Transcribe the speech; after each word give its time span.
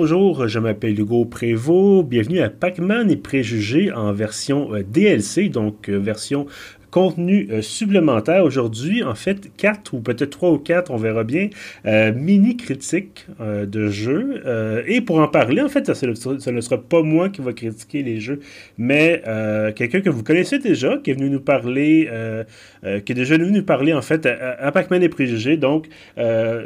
bonjour, 0.00 0.48
je 0.48 0.58
m'appelle 0.58 0.98
Hugo 0.98 1.26
Prévost. 1.26 2.08
Bienvenue 2.08 2.40
à 2.40 2.48
Pac-Man 2.48 3.10
et 3.10 3.16
Préjugés 3.16 3.92
en 3.92 4.14
version 4.14 4.74
euh, 4.74 4.82
DLC, 4.82 5.50
donc 5.50 5.90
euh, 5.90 5.98
version 5.98 6.46
contenu 6.90 7.48
euh, 7.50 7.60
supplémentaire 7.60 8.42
aujourd'hui, 8.42 9.04
en 9.04 9.14
fait, 9.14 9.54
quatre 9.58 9.92
ou 9.92 10.00
peut-être 10.00 10.30
trois 10.30 10.52
ou 10.52 10.58
quatre, 10.58 10.90
on 10.90 10.96
verra 10.96 11.22
bien, 11.22 11.50
mini 11.84 12.56
critiques 12.56 13.26
de 13.38 13.88
jeux. 13.88 14.42
et 14.86 15.02
pour 15.02 15.20
en 15.20 15.28
parler, 15.28 15.60
en 15.60 15.68
fait, 15.68 15.94
ça, 15.94 16.06
ne 16.06 16.60
sera 16.62 16.78
pas 16.78 17.02
moi 17.02 17.28
qui 17.28 17.42
va 17.42 17.52
critiquer 17.52 18.02
les 18.02 18.20
jeux, 18.20 18.40
mais 18.78 19.22
quelqu'un 19.76 20.00
que 20.00 20.08
vous 20.08 20.24
connaissez 20.24 20.58
déjà, 20.58 20.96
qui 20.96 21.10
est 21.10 21.14
venu 21.14 21.28
nous 21.28 21.40
parler, 21.40 22.08
qui 22.82 23.12
est 23.12 23.14
déjà 23.14 23.36
venu 23.36 23.52
nous 23.52 23.64
parler, 23.64 23.92
en 23.92 24.02
fait, 24.02 24.24
à, 24.24 24.54
à 24.58 24.72
Pac-Man 24.72 25.02
et 25.02 25.10
Préjugés. 25.10 25.58
Donc, 25.58 25.88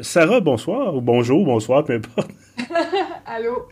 Sarah, 0.01 0.41
bonsoir, 0.41 0.97
ou 0.97 1.01
bonjour, 1.01 1.45
bonsoir, 1.45 1.85
peu 1.85 1.95
importe. 1.95 2.31
Allô? 3.27 3.67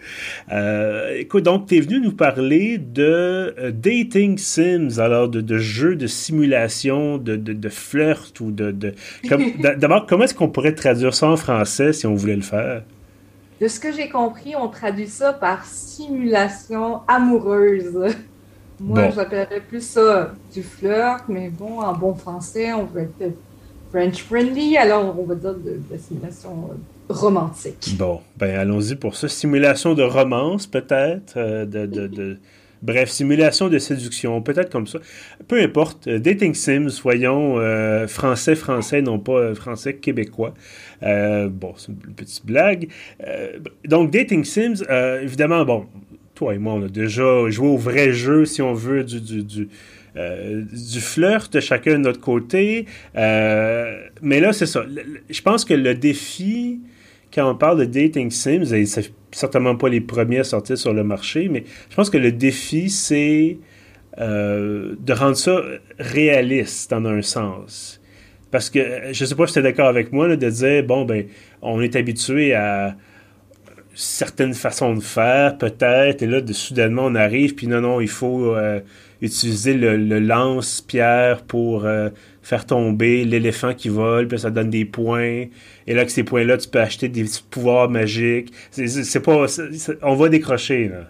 Euh, 0.51 1.17
écoute, 1.19 1.45
donc, 1.45 1.67
tu 1.67 1.77
es 1.77 1.81
venu 1.81 2.01
nous 2.01 2.13
parler 2.13 2.79
de 2.79 3.55
euh, 3.59 3.71
dating 3.71 4.39
sims, 4.39 4.99
alors 4.99 5.29
de, 5.29 5.59
jeux 5.59 5.97
de 5.97 6.07
simulation, 6.07 7.19
de, 7.19 7.37
de, 7.37 7.69
flirt 7.69 8.41
ou 8.41 8.51
de. 8.51 8.95
D'abord, 9.79 10.07
comment 10.07 10.25
est-ce 10.25 10.35
qu'on 10.35 10.49
pourrait 10.49 10.75
traduire 10.75 11.15
ça 11.15 11.29
en 11.29 11.37
français 11.37 11.93
si 11.93 12.07
on 12.07 12.15
voulait 12.15 12.37
le 12.37 12.43
faire? 12.43 12.83
De 13.61 13.69
ce 13.69 13.79
que 13.79 13.93
j'ai 13.93 14.09
compris, 14.09 14.55
on 14.57 14.69
traduit 14.69 15.07
ça 15.07 15.33
par 15.33 15.65
simulation 15.65 17.01
amoureuse. 17.07 18.15
Moi, 18.81 19.11
j'appellerais 19.11 19.61
plus 19.61 19.83
ça 19.83 20.33
du 20.53 20.63
flirt, 20.63 21.25
mais 21.29 21.51
bon, 21.51 21.81
en 21.81 21.93
bon 21.93 22.15
français, 22.15 22.73
on 22.73 22.85
veut 22.85 23.03
être 23.21 23.37
French 23.93 24.23
friendly, 24.25 24.77
alors 24.77 25.15
on 25.17 25.25
va 25.25 25.35
dire 25.37 25.55
de, 25.55 25.79
de 25.89 25.99
simulation 25.99 26.71
euh, 26.71 26.75
romantique. 27.13 27.95
Bon, 27.97 28.21
ben 28.37 28.59
allons-y 28.59 28.97
pour 28.97 29.17
ça. 29.17 29.29
Simulation 29.29 29.95
de 29.95 30.03
romance, 30.03 30.67
peut-être, 30.67 31.35
euh, 31.37 31.65
de, 31.67 32.39
Bref, 32.83 33.11
simulation 33.11 33.69
de 33.69 33.79
séduction, 33.79 34.43
peut-être 34.43 34.69
comme 34.69 34.89
ça. 34.89 34.99
Peu 35.47 35.61
importe. 35.61 36.09
Euh, 36.09 36.19
dating 36.19 36.53
Sims, 36.53 36.89
soyons 36.89 37.61
euh, 37.61 38.09
français, 38.09 38.57
français, 38.57 39.03
non 39.03 39.21
pas 39.21 39.55
français 39.55 39.95
québécois. 39.95 40.55
bon, 41.01 41.75
c'est 41.77 41.93
une 41.93 42.15
petite 42.15 42.45
blague. 42.45 42.89
donc, 43.85 44.11
Dating 44.11 44.45
Sims, 44.45 44.85
évidemment, 45.23 45.65
bon, 45.65 45.87
toi 46.35 46.55
et 46.55 46.59
moi, 46.59 46.75
on 46.75 46.83
a 46.83 46.89
déjà 46.89 47.49
joué 47.51 47.69
au 47.69 47.77
vrai 47.77 48.13
jeu, 48.13 48.45
si 48.47 48.63
on 48.63 48.75
veut, 48.75 49.05
du, 49.05 49.21
du, 49.21 49.45
du 49.45 49.69
du 50.15 51.01
flirt 51.01 51.51
de 51.51 51.61
chacun 51.61 51.93
de 51.93 51.99
notre 51.99 52.21
côté. 52.21 52.87
mais 53.15 54.41
là, 54.41 54.53
c'est 54.53 54.67
ça. 54.67 54.85
Je 55.31 55.41
pense 55.41 55.65
que 55.65 55.73
le 55.73 55.95
défi 55.95 56.81
quand 57.35 57.51
on 57.51 57.55
parle 57.55 57.79
de 57.79 57.85
dating 57.85 58.31
sims, 58.31 58.73
et 58.75 58.87
c'est 58.87 59.13
certainement 59.31 59.77
pas 59.77 59.89
les 59.89 60.01
premiers 60.01 60.41
à 60.41 60.45
sortir 60.45 60.77
sur 60.77 60.93
le 60.93 61.05
marché, 61.05 61.49
mais 61.49 61.65
je 61.91 61.97
pense 61.97 62.11
que 62.11 62.19
le 62.19 62.33
défi, 62.33 62.91
c'est 62.91 63.59
euh, 64.19 64.95
de 65.01 65.13
rendre 65.13 65.37
ça 65.37 65.63
réaliste 65.99 66.93
en 66.93 67.05
un 67.07 67.23
sens. 67.23 68.01
Parce 68.51 68.69
que 68.69 69.13
je 69.13 69.25
sais 69.25 69.35
pas 69.35 69.47
si 69.47 69.55
tu 69.55 69.59
es 69.61 69.63
d'accord 69.63 69.89
avec 69.89 70.13
moi 70.13 70.37
de 70.37 70.51
dire, 70.51 70.85
bon, 70.85 71.07
ben, 71.07 71.27
on 71.63 71.81
est 71.81 71.97
habitué 71.97 72.53
à 72.55 72.95
certaines 73.95 74.55
façons 74.55 74.95
de 74.95 75.01
faire, 75.01 75.57
peut-être, 75.57 76.23
et 76.23 76.27
là, 76.27 76.41
de, 76.41 76.53
soudainement, 76.53 77.07
on 77.07 77.15
arrive, 77.15 77.55
puis 77.55 77.67
non, 77.67 77.81
non, 77.81 78.01
il 78.01 78.09
faut 78.09 78.55
euh, 78.55 78.81
utiliser 79.23 79.75
le, 79.75 80.19
lance-pierre 80.19 81.43
pour 81.45 81.85
euh, 81.85 82.11
faire 82.43 82.67
tomber 82.67 83.25
l'éléphant 83.25 83.73
qui 83.73 83.89
vole, 83.89 84.27
puis 84.29 84.39
ça 84.39 84.51
donne 84.51 84.71
des 84.71 84.85
points. 84.85 85.47
Et 85.87 85.95
là, 85.95 86.01
avec 86.01 86.11
ces 86.11 86.25
points-là, 86.25 86.59
tu 86.59 86.69
peux 86.69 86.81
acheter 86.81 87.09
des 87.09 87.25
pouvoirs 87.51 87.89
magiques. 87.89 88.53
C'est 88.71 89.23
pas. 89.23 89.47
on 90.03 90.15
va 90.15 90.29
décrocher, 90.29 90.89
là. 90.89 91.09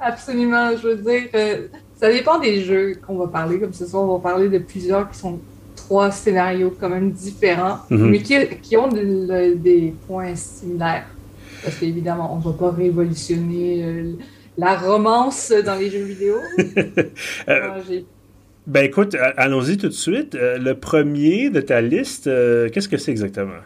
Absolument. 0.00 0.70
Je 0.76 0.88
veux 0.88 0.96
dire, 0.96 1.28
euh, 1.34 1.68
ça 1.96 2.10
dépend 2.10 2.38
des 2.38 2.62
jeux 2.62 2.94
qu'on 3.06 3.16
va 3.16 3.26
parler. 3.26 3.58
Comme 3.58 3.72
ce 3.72 3.86
soir, 3.86 4.04
on 4.04 4.16
va 4.16 4.30
parler 4.30 4.48
de 4.48 4.58
plusieurs 4.58 5.10
qui 5.10 5.18
sont 5.18 5.40
trois 5.76 6.10
scénarios 6.10 6.74
quand 6.78 6.88
même 6.88 7.10
différents, 7.10 7.78
mhm. 7.90 8.10
mais 8.10 8.18
qui, 8.20 8.76
ont 8.76 8.88
des 8.88 9.94
points 10.06 10.34
similaires. 10.34 11.06
Parce 11.62 11.76
qu'évidemment, 11.76 12.34
on 12.34 12.38
ne 12.38 12.42
va 12.42 12.52
pas 12.52 12.70
révolutionner 12.70 13.84
euh, 13.84 14.12
la 14.58 14.76
romance 14.76 15.52
dans 15.64 15.76
les 15.76 15.90
jeux 15.90 16.04
vidéo. 16.04 16.36
euh, 17.48 18.00
ben 18.66 18.84
écoute, 18.84 19.16
allons-y 19.36 19.76
tout 19.76 19.88
de 19.88 19.92
suite. 19.92 20.36
Euh, 20.36 20.56
le 20.56 20.74
premier 20.74 21.50
de 21.50 21.60
ta 21.60 21.80
liste, 21.80 22.28
euh, 22.28 22.68
qu'est-ce 22.68 22.88
que 22.88 22.96
c'est 22.96 23.10
exactement? 23.10 23.60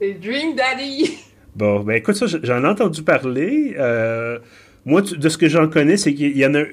C'est 0.00 0.14
Dream 0.14 0.56
Daddy. 0.56 1.18
Bon, 1.56 1.84
ben 1.84 1.94
écoute, 1.94 2.16
ça, 2.16 2.26
j'en 2.42 2.64
ai 2.64 2.66
entendu 2.66 3.04
parler. 3.04 3.76
Euh, 3.78 4.40
moi, 4.84 5.02
de 5.02 5.28
ce 5.28 5.38
que 5.38 5.48
j'en 5.48 5.68
connais, 5.68 5.96
c'est 5.96 6.12
qu'il 6.12 6.36
y 6.36 6.44
en 6.44 6.52
a 6.56 6.64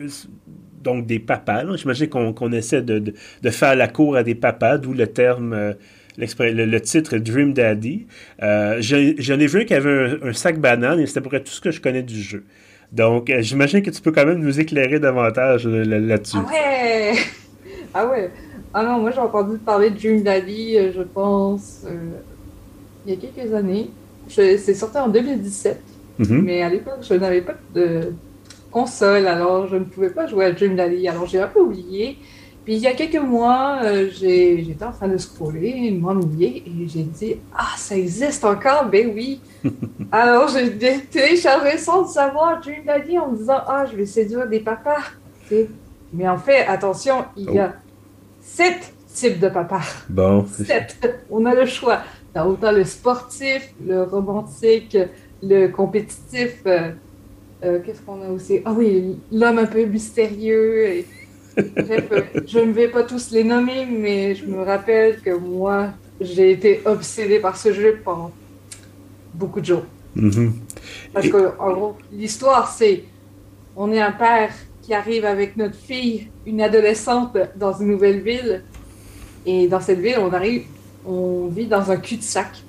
donc 0.81 1.05
des 1.05 1.19
papas. 1.19 1.75
J'imagine 1.75 2.09
qu'on 2.09 2.51
essaie 2.51 2.81
de, 2.81 3.13
faire 3.51 3.75
la 3.75 3.87
cour 3.87 4.15
à 4.15 4.23
des 4.23 4.33
papas, 4.33 4.79
d'où 4.79 4.93
le 4.93 5.05
terme, 5.05 5.75
le, 6.17 6.79
titre 6.79 7.19
Dream 7.19 7.53
Daddy. 7.53 8.07
J'en 8.39 9.39
ai 9.39 9.45
vu 9.45 9.59
un 9.59 9.65
qui 9.65 9.75
avait 9.75 10.17
un, 10.23 10.33
sac 10.33 10.59
banane 10.59 10.99
et 10.99 11.05
c'était 11.05 11.21
près 11.21 11.41
tout 11.41 11.51
ce 11.51 11.61
que 11.61 11.69
je 11.69 11.79
connais 11.79 12.01
du 12.01 12.19
jeu. 12.19 12.43
Donc, 12.91 13.31
j'imagine 13.41 13.83
que 13.83 13.91
tu 13.91 14.01
peux 14.01 14.11
quand 14.11 14.25
même 14.25 14.39
nous 14.39 14.59
éclairer 14.59 14.99
davantage 14.99 15.67
là-dessus. 15.67 16.37
Ah 16.39 16.51
ouais! 16.51 17.13
Ah 17.93 18.07
ouais. 18.07 18.31
Ah 18.73 18.83
non, 18.83 18.99
moi 18.99 19.11
j'ai 19.11 19.19
entendu 19.19 19.57
parler 19.57 19.89
de 19.89 19.97
Dream 19.99 20.23
Daddy, 20.23 20.77
euh, 20.77 20.91
je 20.95 21.01
pense, 21.01 21.81
euh, 21.85 22.19
il 23.05 23.13
y 23.13 23.17
a 23.17 23.19
quelques 23.19 23.53
années. 23.53 23.89
C'est 24.27 24.57
sorti 24.73 24.97
en 24.97 25.09
2017. 25.09 25.81
Mhm. 26.19 26.41
Mais 26.43 26.61
à 26.61 26.69
l'époque, 26.69 26.99
je 27.01 27.13
n'avais 27.15 27.41
pas 27.41 27.55
de 27.73 28.13
console, 28.69 29.27
alors 29.27 29.67
je 29.67 29.75
ne 29.75 29.83
pouvais 29.83 30.11
pas 30.11 30.27
jouer 30.27 30.45
à 30.45 30.51
Dream 30.51 30.75
Daddy. 30.75 31.07
Alors 31.07 31.25
j'ai 31.25 31.39
un 31.41 31.47
peu 31.47 31.59
oublié. 31.59 32.17
Puis 32.63 32.75
il 32.75 32.79
y 32.79 32.87
a 32.87 32.93
quelques 32.93 33.21
mois, 33.21 33.79
euh, 33.83 34.09
j'étais 34.13 34.85
en 34.85 34.91
train 34.91 35.07
de 35.07 35.17
scroller, 35.17 35.91
m'ennuyer, 35.99 36.63
et 36.67 36.87
j'ai 36.87 37.03
dit 37.03 37.35
Ah, 37.53 37.73
ça 37.75 37.97
existe 37.97 38.45
encore 38.45 38.85
Ben 38.85 39.11
oui 39.13 39.41
Alors 40.11 40.47
j'ai 40.47 40.71
téléchargé 41.09 41.77
sans 41.77 42.05
savoir 42.05 42.61
Dream 42.61 42.85
Daddy 42.85 43.17
en 43.17 43.31
me 43.31 43.37
disant 43.37 43.61
Ah, 43.67 43.85
je 43.91 43.97
vais 43.97 44.05
séduire 44.05 44.47
des 44.47 44.59
papas. 44.59 45.01
Mais 46.13 46.27
en 46.27 46.37
fait, 46.37 46.65
attention, 46.65 47.25
il 47.37 47.51
y 47.51 47.59
a 47.59 47.73
oh 47.73 47.79
sept 48.41 48.93
types 49.13 49.39
de 49.39 49.49
papa. 49.49 49.81
Bon. 50.09 50.45
Sept. 50.65 50.97
On 51.29 51.45
a 51.45 51.53
le 51.53 51.65
choix. 51.65 52.01
T'as 52.33 52.45
autant 52.45 52.71
le 52.71 52.83
sportif, 52.85 53.73
le 53.85 54.03
romantique, 54.03 54.97
le 55.43 55.67
compétitif. 55.67 56.61
Euh, 56.65 56.91
euh, 57.63 57.79
qu'est-ce 57.85 58.01
qu'on 58.01 58.21
a 58.21 58.29
aussi? 58.29 58.61
Ah 58.65 58.73
oui, 58.73 59.19
l'homme 59.31 59.59
un 59.59 59.65
peu 59.65 59.83
mystérieux. 59.85 61.03
je 61.57 62.59
ne 62.59 62.71
vais 62.71 62.87
pas 62.87 63.03
tous 63.03 63.31
les 63.31 63.43
nommer, 63.43 63.85
mais 63.85 64.35
je 64.35 64.45
me 64.45 64.63
rappelle 64.63 65.19
que 65.21 65.31
moi, 65.31 65.89
j'ai 66.19 66.51
été 66.51 66.81
obsédée 66.85 67.39
par 67.39 67.57
ce 67.57 67.73
jeu 67.73 67.99
pendant 68.03 68.31
beaucoup 69.33 69.59
de 69.59 69.65
jours. 69.65 69.83
Mm-hmm. 70.15 70.51
Parce 71.13 71.29
qu'en 71.29 71.39
que, 71.39 71.59
en 71.59 71.73
gros, 71.73 71.97
l'histoire, 72.11 72.71
c'est 72.71 73.03
on 73.75 73.91
est 73.91 74.01
un 74.01 74.11
père 74.11 74.51
qui 74.81 74.93
arrive 74.93 75.25
avec 75.25 75.57
notre 75.57 75.75
fille, 75.75 76.29
une 76.45 76.61
adolescente, 76.61 77.37
dans 77.55 77.73
une 77.73 77.87
nouvelle 77.87 78.21
ville. 78.21 78.63
Et 79.45 79.67
dans 79.67 79.79
cette 79.79 79.99
ville, 79.99 80.17
on 80.19 80.33
arrive, 80.33 80.63
on 81.05 81.47
vit 81.47 81.67
dans 81.67 81.91
un 81.91 81.97
cul-de-sac. 81.97 82.63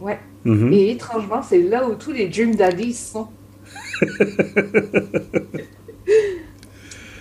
Ouais. 0.00 0.18
Mhm. 0.44 0.72
Et 0.72 0.92
étrangement, 0.92 1.42
c'est 1.42 1.62
là 1.62 1.86
où 1.88 1.94
tous 1.94 2.12
les 2.12 2.28
Dream 2.28 2.54
Daddies 2.54 2.94
sont. 2.94 3.28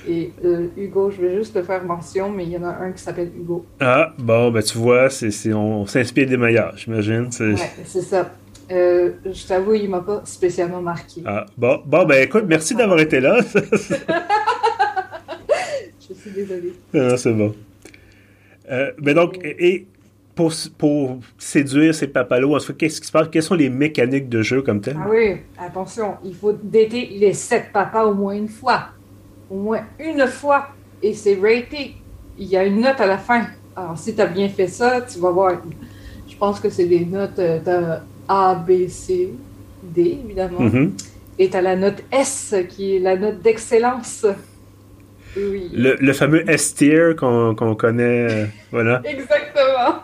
Et 0.08 0.32
euh, 0.46 0.68
Hugo, 0.78 1.12
je 1.12 1.22
vais 1.22 1.36
juste 1.36 1.54
te 1.54 1.62
faire 1.62 1.84
mention, 1.84 2.30
mais 2.30 2.46
il 2.46 2.52
y 2.52 2.58
en 2.58 2.64
a 2.64 2.70
un 2.70 2.92
qui 2.92 3.02
s'appelle 3.02 3.30
Hugo. 3.38 3.66
Ah, 3.80 4.14
bon, 4.18 4.52
ben 4.52 4.64
tu 4.64 4.78
vois, 4.78 5.10
c'est, 5.10 5.54
on 5.54 5.86
s'inspire 5.86 6.28
des 6.28 6.38
meilleurs, 6.38 6.78
j'imagine. 6.78 7.30
Ouais, 7.40 7.56
c'est 7.84 8.02
ça. 8.02 8.32
Euh, 8.72 9.12
je 9.26 9.48
t'avoue, 9.48 9.74
il 9.74 9.90
m'a 9.90 10.02
pas 10.02 10.22
spécialement 10.26 10.82
marqué. 10.82 11.24
Ah, 11.26 11.46
bon, 11.58 11.82
bon, 11.86 12.06
ben 12.06 12.24
écoute, 12.24 12.46
merci 12.48 12.76
d'avoir 12.76 13.00
été 13.00 13.20
là. 13.20 13.40
je 16.10 16.14
suis 16.14 16.32
désolée. 16.32 16.74
C'est 17.18 17.34
bon. 17.34 17.54
Euh, 18.70 18.92
mais 19.02 19.14
donc, 19.14 19.40
et 19.44 19.88
pour, 20.36 20.54
pour 20.78 21.20
séduire 21.38 21.96
ces 21.96 22.08
papalos, 22.08 22.60
qu'est-ce 22.78 23.02
qui 23.02 23.08
se 23.08 23.12
passe? 23.12 23.28
Quelles 23.32 23.44
sont 23.44 23.56
les 23.56 23.70
mécaniques 23.70 24.30
de 24.30 24.42
jeu 24.42 24.62
comme 24.62 24.82
tel? 24.82 24.96
Ah 25.00 25.08
oui, 25.10 25.38
attention, 25.58 26.16
il 26.24 26.36
faut 26.36 26.54
dater 26.54 27.08
les 27.20 27.34
sept 27.34 27.72
papas 27.74 28.06
au 28.06 28.14
moins 28.14 28.36
une 28.36 28.50
fois. 28.50 28.90
Au 29.50 29.56
moins 29.56 29.82
une 30.00 30.26
fois. 30.28 30.70
Et 31.02 31.14
c'est 31.14 31.36
raté. 31.36 31.96
Il 32.38 32.48
y 32.48 32.58
a 32.58 32.64
une 32.66 32.82
note 32.82 33.00
à 33.00 33.08
la 33.08 33.18
fin. 33.18 33.46
Alors, 33.76 33.98
si 33.98 34.16
tu 34.16 34.22
as 34.22 34.26
bien 34.26 34.50
fait 34.50 34.68
ça, 34.68 35.02
tu 35.02 35.20
vas 35.20 35.32
voir. 35.32 35.62
Je 36.28 36.36
pense 36.36 36.60
que 36.60 36.70
c'est 36.70 36.86
des 36.86 37.06
notes. 37.06 37.40
Euh, 37.40 37.98
a, 38.28 38.56
B, 38.56 38.88
C, 38.88 39.34
D, 39.84 40.20
évidemment. 40.26 40.60
Mhm. 40.60 40.94
Et 41.40 41.50
tu 41.50 41.56
as 41.56 41.62
la 41.62 41.76
note 41.76 42.04
S, 42.12 42.56
qui 42.70 42.96
est 42.96 43.00
la 43.00 43.16
note 43.16 43.42
d'excellence. 43.42 44.26
Oui. 45.36 45.70
Le, 45.74 46.14
fameux 46.14 46.50
S-tier 46.50 47.12
qu'on 47.18 47.76
connaît. 47.76 48.28
Euh, 48.32 48.46
voilà. 48.72 49.02
Exactement. 49.06 50.02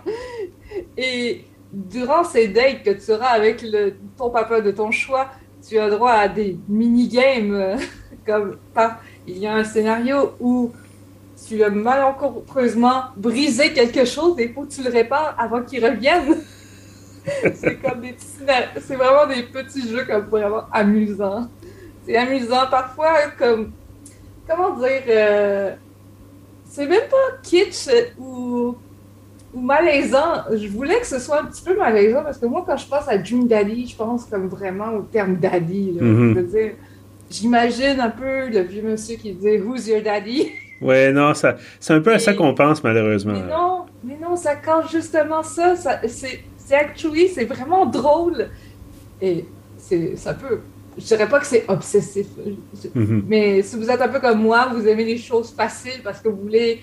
Et 0.96 1.46
durant 1.72 2.24
ces 2.24 2.50
dates 2.50 2.84
que 2.84 2.92
tu 2.92 3.12
auras 3.12 3.30
avec 3.30 3.64
le, 3.64 3.94
ton 4.16 4.30
papa 4.30 4.62
de 4.62 4.72
ton 4.72 4.92
choix, 4.92 5.32
tu 5.68 5.80
as 5.80 5.90
droit 5.90 6.12
à 6.12 6.28
des 6.28 6.58
mini-games. 6.70 7.78
comme 8.26 8.58
il 9.28 9.38
y 9.38 9.48
a 9.48 9.56
un 9.56 9.64
scénario 9.64 10.34
où 10.40 10.72
tu 11.48 11.64
as 11.64 11.70
malencontreusement 11.70 13.06
brisé 13.16 13.74
quelque 13.74 14.06
chose 14.06 14.40
et 14.40 14.46
il 14.46 14.54
faut 14.54 14.64
que 14.64 14.74
tu 14.74 14.84
le 14.84 14.90
répares 14.90 15.36
avant 15.38 15.62
qu'il 15.64 15.86
revienne. 15.86 16.38
c'est 17.56 17.82
comme 17.82 18.02
des 18.02 18.16
c'est 18.18 18.96
vraiment 18.96 19.28
des 19.28 19.44
petits 19.44 19.88
jeux 19.90 20.06
comme 20.06 20.26
vraiment 20.26 20.64
amusants. 20.72 21.48
C'est 22.06 22.18
amusant 22.18 22.68
parfois 22.70 23.14
comme 23.38 23.72
comment 24.48 24.78
dire 24.78 25.04
euh, 25.08 25.76
c'est 26.66 26.88
même 26.88 27.08
pas 27.10 27.38
kitsch 27.42 27.88
ou 28.18 28.76
ou 29.54 29.62
malaisant. 29.62 30.44
Je 30.52 30.68
voulais 30.68 31.00
que 31.00 31.08
ce 31.08 31.20
soit 31.20 31.42
un 31.42 31.46
petit 31.46 31.64
peu 31.64 31.78
malaisant 31.78 32.24
parce 32.24 32.38
que 32.38 32.46
moi 32.46 32.64
quand 32.66 32.78
je 32.78 32.88
pense 32.88 33.08
à 33.08 33.18
Dream 33.18 33.48
Daddy, 33.48 33.88
je 33.88 33.96
pense 33.96 34.26
comme 34.26 34.48
vraiment 34.48 34.92
au 34.94 35.02
terme 35.04 35.36
daddy. 35.36 35.98
Je 36.00 36.04
veux 36.04 36.44
dire, 36.44 36.72
j'imagine 37.34 38.00
un 38.00 38.10
peu 38.10 38.50
le 38.50 38.62
vieux 38.62 38.84
monsieur 38.84 39.16
qui 39.18 39.34
dit 39.34 39.58
Who's 39.58 39.88
your 39.88 40.02
daddy? 40.02 40.52
Ouais, 40.82 41.14
non, 41.14 41.34
ça, 41.34 41.56
c'est 41.80 41.94
un 41.94 42.02
peu 42.02 42.14
à 42.14 42.20
ça 42.20 42.34
qu'on 42.34 42.54
pense 42.54 42.84
malheureusement. 42.84 43.32
Mais 43.32 43.50
non, 43.50 43.86
mais 44.04 44.18
non, 44.22 44.36
ça 44.36 44.58
cache 44.58 44.92
justement 44.92 45.42
ça. 45.42 45.78
ça 45.78 46.02
c'est, 46.08 46.44
c'est 46.58 46.76
actually, 46.76 47.30
c'est 47.30 47.46
vraiment 47.46 47.86
drôle. 47.86 48.50
Et 49.22 49.46
c'est, 49.78 50.18
ça 50.18 50.34
peut. 50.34 50.60
Je 50.98 51.06
dirais 51.06 51.30
pas 51.30 51.40
que 51.40 51.46
c'est 51.46 51.64
obsessif. 51.70 52.28
Mm-hmm. 52.94 53.24
Mais 53.28 53.62
si 53.62 53.78
vous 53.78 53.90
êtes 53.90 54.02
un 54.02 54.10
peu 54.10 54.20
comme 54.20 54.42
moi, 54.42 54.74
vous 54.76 54.86
aimez 54.86 55.06
les 55.06 55.18
choses 55.18 55.52
faciles 55.52 56.02
parce 56.04 56.20
que 56.20 56.28
vous 56.28 56.42
voulez 56.42 56.82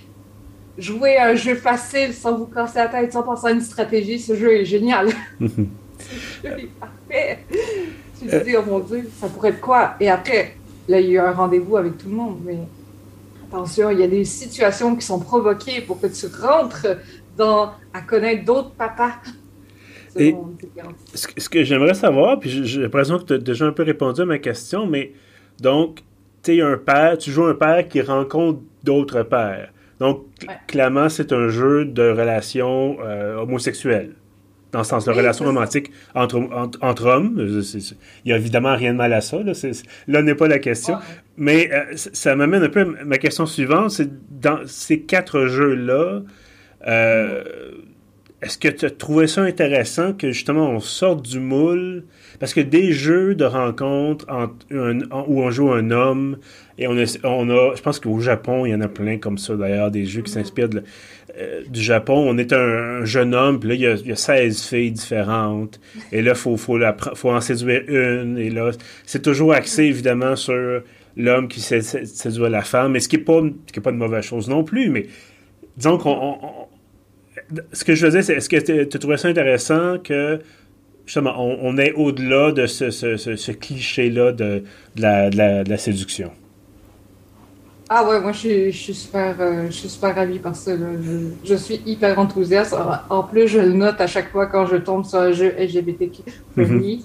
jouer 0.78 1.18
à 1.18 1.28
un 1.28 1.34
jeu 1.34 1.56
facile 1.56 2.14
sans 2.14 2.38
vous 2.38 2.46
casser 2.46 2.78
la 2.78 2.88
tête, 2.88 3.12
sans 3.12 3.22
penser 3.22 3.48
à 3.48 3.50
une 3.50 3.60
stratégie, 3.60 4.18
ce 4.18 4.34
jeu 4.34 4.52
est 4.52 4.64
génial. 4.64 5.08
Mm-hmm. 5.40 5.66
ce 5.98 6.48
jeu 6.48 6.58
est 6.58 6.70
parfait. 6.80 7.38
Tu 8.20 8.26
te 8.26 8.44
dis, 8.44 8.54
oh 8.56 8.62
mon 8.66 8.80
Dieu, 8.80 9.08
ça 9.18 9.28
pourrait 9.28 9.50
être 9.50 9.60
quoi? 9.60 9.94
Et 9.98 10.10
après, 10.10 10.56
là, 10.88 11.00
il 11.00 11.06
y 11.06 11.18
a 11.18 11.22
eu 11.22 11.26
un 11.26 11.32
rendez-vous 11.32 11.76
avec 11.76 11.96
tout 11.96 12.08
le 12.08 12.14
monde, 12.14 12.38
mais 12.44 12.58
attention, 13.48 13.90
il 13.90 14.00
y 14.00 14.02
a 14.02 14.08
des 14.08 14.24
situations 14.24 14.94
qui 14.94 15.06
sont 15.06 15.20
provoquées 15.20 15.80
pour 15.80 16.00
que 16.00 16.06
tu 16.06 16.26
rentres 16.26 16.86
dans, 17.36 17.70
à 17.94 18.02
connaître 18.06 18.44
d'autres 18.44 18.72
papas. 18.72 19.12
Et 20.16 20.34
ce 21.14 21.48
que 21.48 21.64
j'aimerais 21.64 21.94
savoir, 21.94 22.38
puis 22.38 22.66
j'ai 22.66 22.82
l'impression 22.82 23.18
que 23.18 23.24
tu 23.24 23.32
as 23.34 23.38
déjà 23.38 23.64
un 23.66 23.72
peu 23.72 23.84
répondu 23.84 24.20
à 24.20 24.24
ma 24.26 24.38
question, 24.38 24.86
mais 24.86 25.12
donc, 25.60 26.02
tu 26.42 26.56
es 26.56 26.60
un 26.60 26.76
père, 26.76 27.16
tu 27.16 27.30
joues 27.30 27.44
un 27.44 27.54
père 27.54 27.88
qui 27.88 28.02
rencontre 28.02 28.60
d'autres 28.82 29.22
pères. 29.22 29.72
Donc, 29.98 30.26
clairement, 30.66 31.08
c'est 31.08 31.32
un 31.32 31.48
jeu 31.48 31.84
de 31.84 32.02
relations 32.02 32.98
euh, 33.02 33.36
homosexuelles 33.36 34.14
dans 34.72 34.80
le 34.80 34.84
sens 34.84 35.04
de 35.04 35.10
relation 35.10 35.44
romantique 35.44 35.90
entre, 36.14 36.40
entre, 36.80 37.06
hommes. 37.06 37.62
Il 37.74 37.96
n'y 38.26 38.32
a 38.32 38.36
évidemment 38.36 38.74
rien 38.74 38.92
de 38.92 38.98
mal 38.98 39.12
à 39.12 39.20
ça. 39.20 39.38
Là, 40.06 40.22
n'est 40.22 40.34
pas 40.34 40.48
la 40.48 40.58
question. 40.58 40.96
Mais 41.36 41.70
euh, 41.72 41.84
ça 41.94 42.36
m'amène 42.36 42.62
un 42.62 42.68
peu 42.68 42.80
à 42.80 43.04
ma 43.04 43.18
question 43.18 43.46
suivante. 43.46 43.90
C'est 43.90 44.10
dans 44.40 44.60
ces 44.66 45.00
quatre 45.00 45.46
jeux-là, 45.46 46.22
euh, 46.86 47.44
est-ce 48.42 48.56
que 48.56 48.68
tu 48.68 48.86
as 48.86 48.90
trouvé 48.90 49.26
ça 49.26 49.42
intéressant 49.42 50.14
que 50.14 50.32
justement 50.32 50.70
on 50.70 50.80
sorte 50.80 51.22
du 51.28 51.40
moule? 51.40 52.04
Parce 52.38 52.54
que 52.54 52.60
des 52.60 52.92
jeux 52.92 53.34
de 53.34 53.44
rencontre 53.44 54.26
où 54.70 55.42
on 55.42 55.50
joue 55.50 55.70
un 55.72 55.90
homme 55.90 56.38
et 56.78 56.86
on 56.86 56.96
a, 56.96 57.04
je 57.04 57.82
pense 57.82 58.00
qu'au 58.00 58.18
Japon, 58.20 58.64
il 58.64 58.70
y 58.70 58.74
en 58.74 58.80
a 58.80 58.88
plein 58.88 59.18
comme 59.18 59.36
ça 59.36 59.54
d'ailleurs, 59.56 59.90
des 59.90 60.06
jeux 60.06 60.22
qui 60.22 60.32
s'inspirent 60.32 60.70
euh, 61.38 61.62
du 61.68 61.82
Japon. 61.82 62.14
On 62.26 62.38
est 62.38 62.54
un, 62.54 63.04
jeune 63.04 63.34
homme, 63.34 63.60
puis 63.60 63.68
là, 63.68 63.74
il 63.74 63.80
y, 63.82 63.86
a, 63.86 63.94
il 63.96 64.06
y, 64.06 64.12
a, 64.12 64.16
16 64.16 64.62
filles 64.62 64.92
différentes. 64.92 65.78
Et 66.10 66.22
là, 66.22 66.32
il 66.32 66.36
faut, 66.36 66.56
faut, 66.56 66.78
faut 67.14 67.30
en 67.30 67.42
séduire 67.42 67.82
une. 67.88 68.38
Et 68.38 68.48
là, 68.48 68.70
c'est 69.04 69.20
toujours 69.20 69.52
axé 69.52 69.82
évidemment 69.84 70.34
sur 70.36 70.82
l'homme 71.18 71.48
qui 71.48 71.60
séduit 71.60 72.48
la 72.48 72.62
femme, 72.62 72.92
mais 72.92 73.00
ce 73.00 73.08
qui 73.10 73.18
n'est 73.18 73.24
pas, 73.24 73.42
pas 73.82 73.92
de 73.92 73.96
mauvaise 73.98 74.24
chose 74.24 74.48
non 74.48 74.64
plus. 74.64 74.88
Mais 74.88 75.06
disons 75.76 75.98
qu'on 75.98 76.69
ce 77.72 77.84
que 77.84 77.94
je 77.94 78.06
veux 78.06 78.12
dire, 78.12 78.24
c'est 78.24 78.34
est-ce 78.34 78.48
que 78.48 78.84
tu 78.84 78.98
trouvais 78.98 79.16
ça 79.16 79.28
intéressant 79.28 79.98
que 80.02 80.40
justement 81.06 81.34
on, 81.38 81.76
est 81.78 81.92
au-delà 81.92 82.52
de 82.52 82.66
ce, 82.66 83.50
cliché-là 83.52 84.32
de, 84.32 84.62
la, 84.96 85.30
de, 85.30 85.68
la, 85.68 85.76
séduction? 85.76 86.30
Ah 87.88 88.08
ouais, 88.08 88.20
moi 88.20 88.30
je 88.32 88.70
suis, 88.70 88.94
super, 88.94 89.34
euh, 89.40 89.66
je 89.66 89.72
suis 89.72 89.88
super 89.88 90.14
ravie 90.14 90.38
par 90.38 90.54
ça. 90.54 90.72
Je, 91.44 91.54
suis 91.56 91.82
hyper 91.84 92.18
enthousiaste. 92.18 92.74
En 93.08 93.24
plus, 93.24 93.48
je 93.48 93.58
le 93.58 93.72
note 93.72 94.00
à 94.00 94.06
chaque 94.06 94.30
fois 94.30 94.46
quand 94.46 94.66
je 94.66 94.76
tombe 94.76 95.04
sur 95.04 95.18
un 95.18 95.32
jeu 95.32 95.52
LGBTQ. 95.58 96.22
Mm 96.56 96.98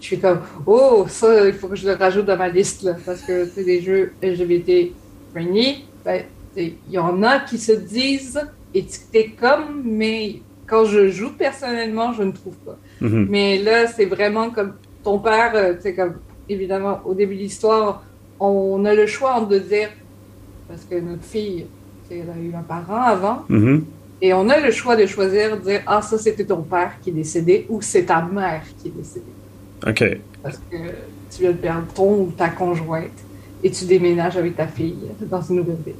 Je 0.00 0.06
suis 0.06 0.18
comme, 0.18 0.40
oh, 0.64 1.04
ça, 1.08 1.46
il 1.46 1.52
faut 1.52 1.68
que 1.68 1.76
je 1.76 1.86
le 1.86 1.94
rajoute 1.94 2.24
dans 2.24 2.38
ma 2.38 2.48
liste, 2.48 2.88
parce 3.04 3.20
que 3.20 3.44
c'est 3.44 3.64
des 3.64 3.82
jeux 3.82 4.12
LGBT 4.22 4.92
friendly. 5.32 5.84
Ben, 6.02 6.22
il 6.56 6.74
y 6.90 6.98
en 6.98 7.22
a 7.22 7.40
qui 7.40 7.58
se 7.58 7.72
disent 7.72 8.40
étiqueté 8.74 9.34
comme, 9.38 9.82
mais 9.84 10.40
quand 10.66 10.84
je 10.84 11.08
joue 11.08 11.32
personnellement, 11.32 12.12
je 12.12 12.22
ne 12.22 12.32
trouve 12.32 12.54
pas. 12.56 12.78
Mhm. 13.00 13.26
Mais 13.28 13.58
là, 13.58 13.86
c'est 13.88 14.04
vraiment 14.04 14.50
comme 14.50 14.74
ton 15.02 15.18
père, 15.18 15.52
c'est 15.80 15.98
euh, 15.98 16.04
comme, 16.04 16.14
évidemment, 16.48 17.00
au 17.04 17.14
début 17.14 17.34
de 17.34 17.40
l'histoire, 17.40 18.04
on 18.38 18.84
a 18.84 18.94
le 18.94 19.06
choix 19.06 19.34
entre 19.34 19.48
de 19.48 19.58
dire, 19.58 19.88
parce 20.68 20.84
que 20.84 20.94
notre 20.94 21.24
fille, 21.24 21.66
elle 22.10 22.20
a 22.20 22.38
eu 22.40 22.54
un 22.54 22.62
parent 22.62 23.02
avant, 23.02 23.44
mhm. 23.48 23.84
et 24.22 24.32
on 24.32 24.48
a 24.48 24.60
le 24.60 24.70
choix 24.70 24.96
de 24.96 25.06
choisir, 25.06 25.56
de 25.56 25.62
dire, 25.62 25.82
ah, 25.86 26.02
ça 26.02 26.18
c'était 26.18 26.44
ton 26.44 26.62
père 26.62 26.92
qui 27.02 27.10
est 27.10 27.14
décédé, 27.14 27.66
ou 27.68 27.82
c'est 27.82 28.04
ta 28.04 28.22
mère 28.22 28.62
qui 28.80 28.88
est 28.88 28.96
décédée. 28.96 29.26
OK. 29.86 30.18
Parce 30.42 30.58
que 30.70 30.76
tu 31.30 31.42
viens 31.42 31.52
de 31.52 31.56
perdre 31.56 31.86
ton 31.94 32.22
ou 32.22 32.32
ta 32.36 32.48
conjointe, 32.48 33.10
et 33.62 33.70
tu 33.70 33.84
déménages 33.84 34.36
avec 34.36 34.56
ta 34.56 34.66
fille 34.66 34.96
dans 35.20 35.42
une 35.42 35.56
nouvelle 35.56 35.76
ville. 35.84 35.94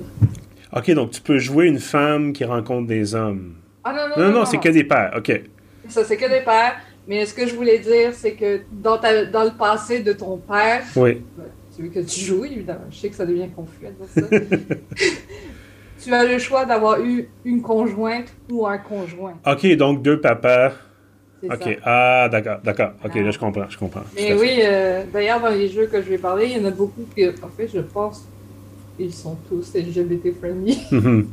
OK, 0.73 0.91
donc 0.93 1.11
tu 1.11 1.21
peux 1.21 1.39
jouer 1.39 1.67
une 1.67 1.81
femme 1.81 2.33
qui 2.33 2.45
rencontre 2.45 2.87
des 2.87 3.15
hommes. 3.15 3.55
Ah 3.83 3.93
non, 3.93 4.09
non, 4.09 4.09
non. 4.17 4.33
Non, 4.33 4.39
non, 4.41 4.45
c'est 4.45 4.59
que 4.59 4.69
des 4.69 4.85
pères. 4.85 5.13
OK. 5.17 5.33
Ça, 5.89 6.05
c'est 6.05 6.17
que 6.17 6.29
des 6.29 6.45
pères. 6.45 6.77
Mais 7.09 7.27
ce 7.27 7.35
que 7.35 7.47
je 7.47 7.55
voulais 7.55 7.79
dire, 7.79 8.13
c'est 8.13 8.33
que 8.33 8.61
dans, 8.71 8.99
ta, 8.99 9.25
dans 9.25 9.45
le 9.45 9.51
passé 9.51 10.01
de 10.01 10.13
ton 10.13 10.37
père, 10.37 10.83
oui. 10.95 11.23
celui 11.77 11.91
que 11.91 12.01
tu 12.01 12.21
joues, 12.21 12.45
évidemment, 12.45 12.85
je 12.91 12.99
sais 12.99 13.09
que 13.09 13.17
ça 13.17 13.27
devient 13.27 13.49
confus 13.49 13.87
à 13.87 13.91
dire 13.91 14.07
ça. 14.09 14.77
tu 16.05 16.15
as 16.15 16.25
le 16.25 16.39
choix 16.39 16.65
d'avoir 16.67 17.01
eu 17.01 17.29
une 17.45 17.63
conjointe 17.63 18.33
ou 18.51 18.67
un 18.67 18.79
conjoint. 18.79 19.35
OK, 19.45 19.67
donc 19.77 20.03
deux 20.03 20.21
papas. 20.21 20.73
OK. 21.43 21.79
Ah, 21.85 22.29
d'accord, 22.31 22.59
d'accord. 22.63 22.93
OK, 23.05 23.15
là, 23.15 23.31
je 23.31 23.39
comprends, 23.39 23.69
je 23.69 23.79
comprends. 23.79 24.03
Mais 24.15 24.35
oui, 24.35 24.61
euh, 24.63 25.03
d'ailleurs, 25.13 25.41
dans 25.41 25.49
les 25.49 25.69
jeux 25.69 25.87
que 25.87 26.03
je 26.03 26.09
vais 26.09 26.19
parler, 26.19 26.47
il 26.47 26.59
y 26.59 26.61
en 26.61 26.69
a 26.69 26.71
beaucoup 26.71 27.07
qui, 27.15 27.27
en 27.29 27.49
fait, 27.57 27.69
je 27.73 27.81
pense, 27.81 28.25
ils 29.01 29.15
sont 29.15 29.37
tous 29.49 29.75
LGBT 29.75 30.35
friendly. 30.39 30.79
Mhm. 30.93 31.27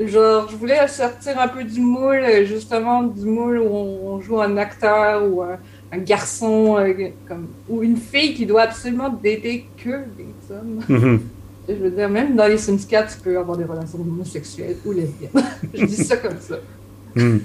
Genre, 0.00 0.48
je 0.50 0.56
voulais 0.56 0.88
sortir 0.88 1.38
un 1.38 1.48
peu 1.48 1.64
du 1.64 1.80
moule, 1.80 2.24
justement, 2.46 3.02
du 3.02 3.26
moule 3.26 3.58
où 3.58 3.68
on, 3.68 4.20
joue 4.20 4.40
un 4.40 4.56
acteur 4.56 5.22
ou 5.30 5.42
un, 5.42 5.58
garçon 5.98 6.78
euh, 6.78 7.10
comme, 7.28 7.48
ou 7.68 7.82
une 7.82 7.98
fille 7.98 8.32
qui 8.34 8.46
doit 8.46 8.62
absolument 8.62 9.10
dater 9.10 9.66
que 9.76 10.04
des 10.16 10.54
hommes. 10.54 10.80
Mhm. 10.88 11.20
Je 11.68 11.74
veux 11.74 11.90
dire, 11.90 12.08
même 12.08 12.34
dans 12.34 12.48
les 12.48 12.58
Sims 12.58 12.86
4, 12.88 13.16
tu 13.16 13.20
peux 13.22 13.38
avoir 13.38 13.56
des 13.56 13.64
relations 13.64 14.00
homosexuelles 14.00 14.76
ou 14.84 14.92
lesbiennes. 14.92 15.30
je 15.74 15.84
dis 15.84 16.04
ça 16.04 16.16
comme 16.16 16.40
ça. 16.40 16.56
Mhm. 17.14 17.40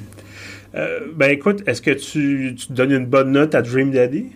Euh, 0.73 0.99
ben 1.13 1.29
écoute, 1.29 1.63
est-ce 1.67 1.81
que 1.81 1.91
tu, 1.91 2.55
tu, 2.55 2.73
donnes 2.73 2.91
une 2.91 3.05
bonne 3.05 3.31
note 3.31 3.53
à 3.53 3.61
Dream 3.61 3.91
Daddy? 3.91 4.31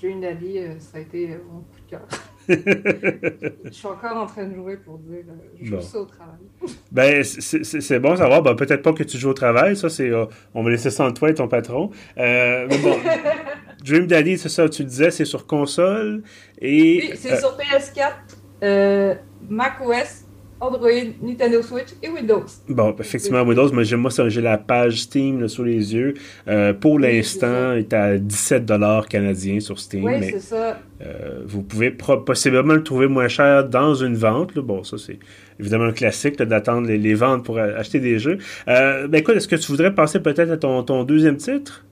Dream 0.00 0.20
Daddy, 0.20 0.58
euh, 0.58 0.74
ça 0.78 0.98
a 0.98 1.00
été 1.00 1.30
mon 1.50 1.60
coup 1.60 1.80
de 1.86 1.90
cœur 1.90 2.02
je 2.50 3.70
suis 3.70 3.86
encore 3.86 4.16
en 4.16 4.26
train 4.26 4.44
de 4.44 4.54
jouer 4.54 4.76
pour 4.76 4.98
dire 4.98 5.24
euh, 5.28 5.32
je 5.60 5.66
joue 5.66 5.80
ça 5.80 5.98
au 5.98 6.04
travail. 6.04 6.38
ben, 6.92 7.22
c'est 7.24 8.00
bon 8.00 8.12
à 8.12 8.16
savoir. 8.16 8.42
Ben, 8.42 8.54
Peut-être 8.54 8.82
pas 8.82 8.92
que 8.92 9.02
tu 9.02 9.18
joues 9.18 9.30
au 9.30 9.34
travail. 9.34 9.76
Ça, 9.76 9.88
c'est 9.88 10.10
euh, 10.10 10.26
on 10.54 10.62
va 10.62 10.70
laisser 10.70 10.90
ça 10.90 11.04
entre 11.04 11.20
toi 11.20 11.30
et 11.30 11.34
ton 11.34 11.48
patron. 11.48 11.90
Euh, 12.18 12.66
bon, 12.66 12.96
Dream 13.84 14.06
Daddy, 14.06 14.38
c'est 14.38 14.48
ça, 14.48 14.68
tu 14.68 14.84
disais, 14.84 15.10
c'est 15.10 15.24
sur 15.24 15.46
console. 15.46 16.22
Et, 16.60 17.10
oui, 17.10 17.12
c'est 17.16 17.38
sur 17.38 17.56
PS4, 17.56 19.18
macOS 19.48 20.26
Android, 20.60 20.90
Nintendo 21.22 21.62
Switch 21.62 21.88
et 22.02 22.08
Windows. 22.10 22.44
Bon, 22.68 22.94
effectivement, 22.98 23.40
Windows, 23.42 23.70
mais 23.72 23.84
moi, 23.96 24.10
j'ai 24.28 24.42
la 24.42 24.58
page 24.58 25.02
Steam 25.02 25.48
sous 25.48 25.64
les 25.64 25.94
yeux. 25.94 26.14
Euh, 26.48 26.74
pour 26.74 26.98
l'instant, 26.98 27.72
il 27.72 27.78
est 27.78 27.94
à 27.94 28.18
17 28.18 28.70
canadiens 29.08 29.60
sur 29.60 29.78
Steam. 29.78 30.04
Oui, 30.04 30.22
c'est 30.22 30.40
ça. 30.40 30.78
Euh, 31.00 31.40
vous 31.46 31.62
pouvez 31.62 31.90
possiblement 31.90 32.74
le 32.74 32.82
trouver 32.82 33.06
moins 33.06 33.28
cher 33.28 33.66
dans 33.68 33.94
une 33.94 34.16
vente. 34.16 34.52
Bon, 34.58 34.84
ça, 34.84 34.98
c'est 34.98 35.18
évidemment 35.58 35.84
un 35.84 35.92
classique 35.92 36.36
d'attendre 36.36 36.88
les, 36.88 37.14
ventes 37.14 37.42
pour 37.44 37.58
acheter 37.58 37.98
des 37.98 38.18
jeux. 38.18 38.36
Euh, 38.68 39.08
ben 39.08 39.18
écoute, 39.18 39.36
est-ce 39.36 39.48
que 39.48 39.56
tu 39.56 39.72
voudrais 39.72 39.94
passer 39.94 40.20
peut-être 40.20 40.50
à 40.50 40.56
ton, 40.58 40.82
ton, 40.82 41.04
deuxième 41.04 41.38
titre? 41.38 41.86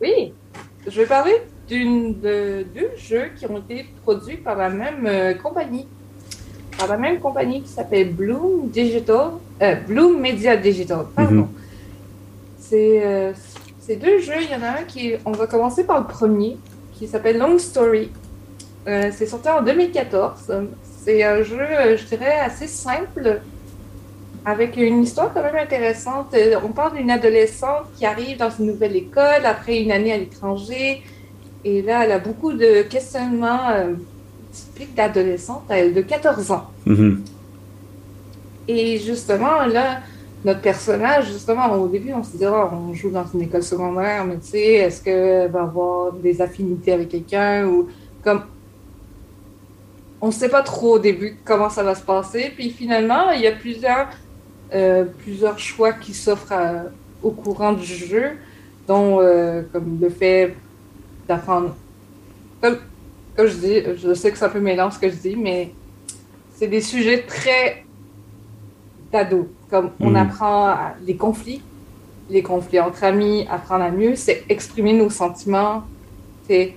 Oui, 0.00 0.32
je 0.86 1.00
vais 1.00 1.06
parler 1.06 1.34
d'une 1.68 2.20
de 2.20 2.64
deux 2.72 2.90
jeux 2.96 3.30
qui 3.36 3.46
ont 3.46 3.58
été 3.58 3.86
produits 4.04 4.36
par 4.36 4.56
la 4.56 4.70
même 4.70 5.36
compagnie 5.42 5.88
par 6.78 6.86
la 6.88 6.96
même 6.96 7.18
compagnie 7.18 7.62
qui 7.62 7.68
s'appelle 7.68 8.12
Bloom 8.12 8.68
Digital, 8.68 9.32
euh, 9.60 9.74
Bloom 9.86 10.20
Media 10.20 10.56
Digital, 10.56 11.06
pardon. 11.14 11.34
Mhm. 11.34 11.48
C'est 12.60 13.00
euh, 13.04 13.32
deux 14.00 14.20
jeux, 14.20 14.40
il 14.40 14.50
y 14.50 14.54
en 14.54 14.62
a 14.62 14.80
un 14.80 14.84
qui, 14.86 15.14
on 15.24 15.32
va 15.32 15.46
commencer 15.46 15.84
par 15.84 16.00
le 16.00 16.06
premier. 16.06 16.56
qui 16.94 17.06
s'appelle 17.06 17.38
Long 17.38 17.58
Story. 17.58 18.10
c'est 18.84 19.26
sorti 19.26 19.48
en 19.48 19.62
2014. 19.62 20.52
C'est 21.04 21.22
un 21.22 21.42
jeu, 21.42 21.60
je 21.96 22.04
dirais, 22.06 22.40
assez 22.40 22.66
simple, 22.66 23.40
avec 24.44 24.76
une 24.76 25.04
histoire 25.04 25.32
quand 25.32 25.42
même 25.42 25.56
intéressante. 25.56 26.34
On 26.64 26.72
parle 26.72 26.96
d'une 26.96 27.10
adolescente 27.10 27.84
qui 27.96 28.04
arrive 28.04 28.36
dans 28.38 28.50
une 28.50 28.66
nouvelle 28.66 28.96
école 28.96 29.44
après 29.44 29.78
une 29.78 29.92
année 29.92 30.12
à 30.12 30.16
l'étranger. 30.16 31.02
Et 31.64 31.82
là, 31.82 32.04
elle 32.04 32.12
a 32.12 32.18
beaucoup 32.18 32.52
de 32.52 32.82
questionnements 32.82 33.68
d'adolescente, 34.86 35.64
de 35.68 36.00
14 36.00 36.50
ans. 36.50 36.70
Mm-hmm. 36.86 37.16
Et 38.68 38.98
justement, 38.98 39.64
là, 39.66 40.00
notre 40.44 40.60
personnage, 40.60 41.32
justement, 41.32 41.72
au 41.72 41.88
début, 41.88 42.12
on 42.12 42.22
se 42.22 42.36
dit, 42.36 42.44
oh, 42.46 42.68
on 42.72 42.94
joue 42.94 43.10
dans 43.10 43.26
une 43.26 43.42
école 43.42 43.62
secondaire, 43.62 44.24
mais 44.24 44.36
tu 44.36 44.48
sais, 44.48 44.74
est-ce 44.74 45.02
qu'elle 45.02 45.50
va 45.50 45.62
avoir 45.62 46.12
des 46.12 46.40
affinités 46.40 46.92
avec 46.92 47.08
quelqu'un 47.08 47.66
ou 47.66 47.88
comme. 48.22 48.42
On 50.20 50.28
ne 50.28 50.32
sait 50.32 50.48
pas 50.48 50.62
trop 50.62 50.96
au 50.96 50.98
début 50.98 51.38
comment 51.44 51.70
ça 51.70 51.84
va 51.84 51.94
se 51.94 52.02
passer. 52.02 52.52
Puis 52.54 52.70
finalement, 52.70 53.30
il 53.30 53.40
y 53.40 53.46
a 53.46 53.52
plusieurs, 53.52 54.08
euh, 54.74 55.04
plusieurs 55.18 55.58
choix 55.60 55.92
qui 55.92 56.12
s'offrent 56.12 56.52
au 57.22 57.30
courant 57.30 57.72
du 57.72 57.86
jeu, 57.86 58.32
dont 58.88 59.20
euh, 59.20 59.62
comme 59.72 59.98
le 60.00 60.10
fait 60.10 60.56
d'apprendre. 61.28 61.76
Comme, 62.60 62.78
comme 63.38 63.46
je 63.46 63.54
dis, 63.54 63.82
je 63.98 64.14
sais 64.14 64.32
que 64.32 64.36
c'est 64.36 64.46
un 64.46 64.48
peu 64.48 64.58
mélange 64.58 64.94
ce 64.94 64.98
que 64.98 65.08
je 65.08 65.14
dis, 65.14 65.36
mais 65.36 65.70
c'est 66.56 66.66
des 66.66 66.80
sujets 66.80 67.22
très 67.22 67.84
d'ado. 69.12 69.46
Comme 69.70 69.90
on 70.00 70.10
hmm. 70.10 70.16
apprend 70.16 70.74
les 71.06 71.14
conflits, 71.14 71.62
les 72.28 72.42
conflits 72.42 72.80
entre 72.80 73.04
amis, 73.04 73.46
apprendre 73.48 73.84
à 73.84 73.92
mieux, 73.92 74.16
c'est 74.16 74.42
exprimer 74.48 74.92
nos 74.92 75.08
sentiments, 75.08 75.84
c'est 76.48 76.74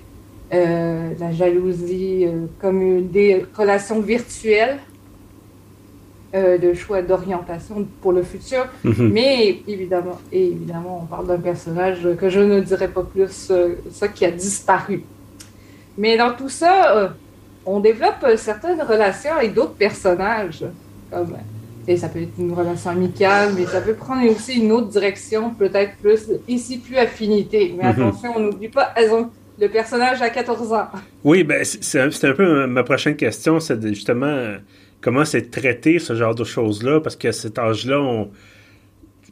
euh, 0.54 1.14
la 1.20 1.32
jalousie, 1.32 2.28
euh, 2.28 2.46
comme 2.60 3.08
des 3.08 3.44
relations 3.58 4.00
virtuelles, 4.00 4.78
euh, 6.36 6.60
de 6.60 6.76
choix 6.76 7.02
d'orientation 7.02 7.88
pour 8.04 8.12
le 8.12 8.22
futur. 8.22 8.68
Hmm. 8.84 9.10
Mais 9.12 9.64
évidemment, 9.68 10.20
évidemment, 10.32 11.00
on 11.02 11.06
parle 11.08 11.26
d'un 11.26 11.40
personnage 11.40 12.08
que 12.20 12.30
je 12.30 12.40
ne 12.40 12.60
dirais 12.60 12.88
pas 12.88 13.02
plus, 13.02 13.52
ça 13.92 14.08
qui 14.10 14.26
a 14.26 14.30
disparu. 14.30 15.04
Mais 15.98 16.18
dans 16.18 16.34
tout 16.34 16.50
ça, 16.50 17.14
on 17.66 17.80
développe 17.80 18.26
certaines 18.38 18.82
relations 18.82 19.34
avec 19.36 19.54
d'autres 19.54 19.76
personnages, 19.76 20.64
comme 21.12 21.36
et 21.88 21.98
ça 21.98 22.10
peut 22.10 22.22
être 22.22 22.38
une 22.38 22.54
relation 22.54 22.92
amicale, 22.92 23.54
mais 23.56 23.66
ça 23.66 23.82
peut 23.82 23.94
prendre 23.94 24.30
aussi 24.30 24.60
une 24.60 24.72
autre 24.72 24.88
direction, 24.88 25.52
peut-être 25.52 25.96
plus, 25.98 26.28
ici 26.48 26.78
plus 26.78 26.98
affinité. 26.98 27.74
Mais 27.76 27.84
mhm. 27.84 27.90
attention, 27.90 28.34
on 28.36 28.40
n'oublie 28.40 28.70
pas, 28.70 28.94
elles 28.96 29.12
ont 29.12 29.30
le 29.60 29.68
personnage 29.68 30.22
à 30.22 30.30
14 30.30 30.74
ans. 30.74 30.88
Oui, 31.24 31.44
ben, 31.44 31.64
c'est 31.64 32.00
un, 32.00 32.34
peu 32.34 32.68
ma 32.68 32.84
prochaine 32.84 33.16
question, 33.16 33.60
c'est 33.60 33.82
justement 33.88 34.56
comment 35.02 35.26
c'est 35.26 35.50
traité 35.50 36.00
ce 36.00 36.16
genre 36.16 36.36
de 36.36 36.44
choses-là, 36.44 37.00
parce 37.00 37.16
qu'à 37.16 37.32
cet 37.32 37.58
âge-là, 37.58 38.26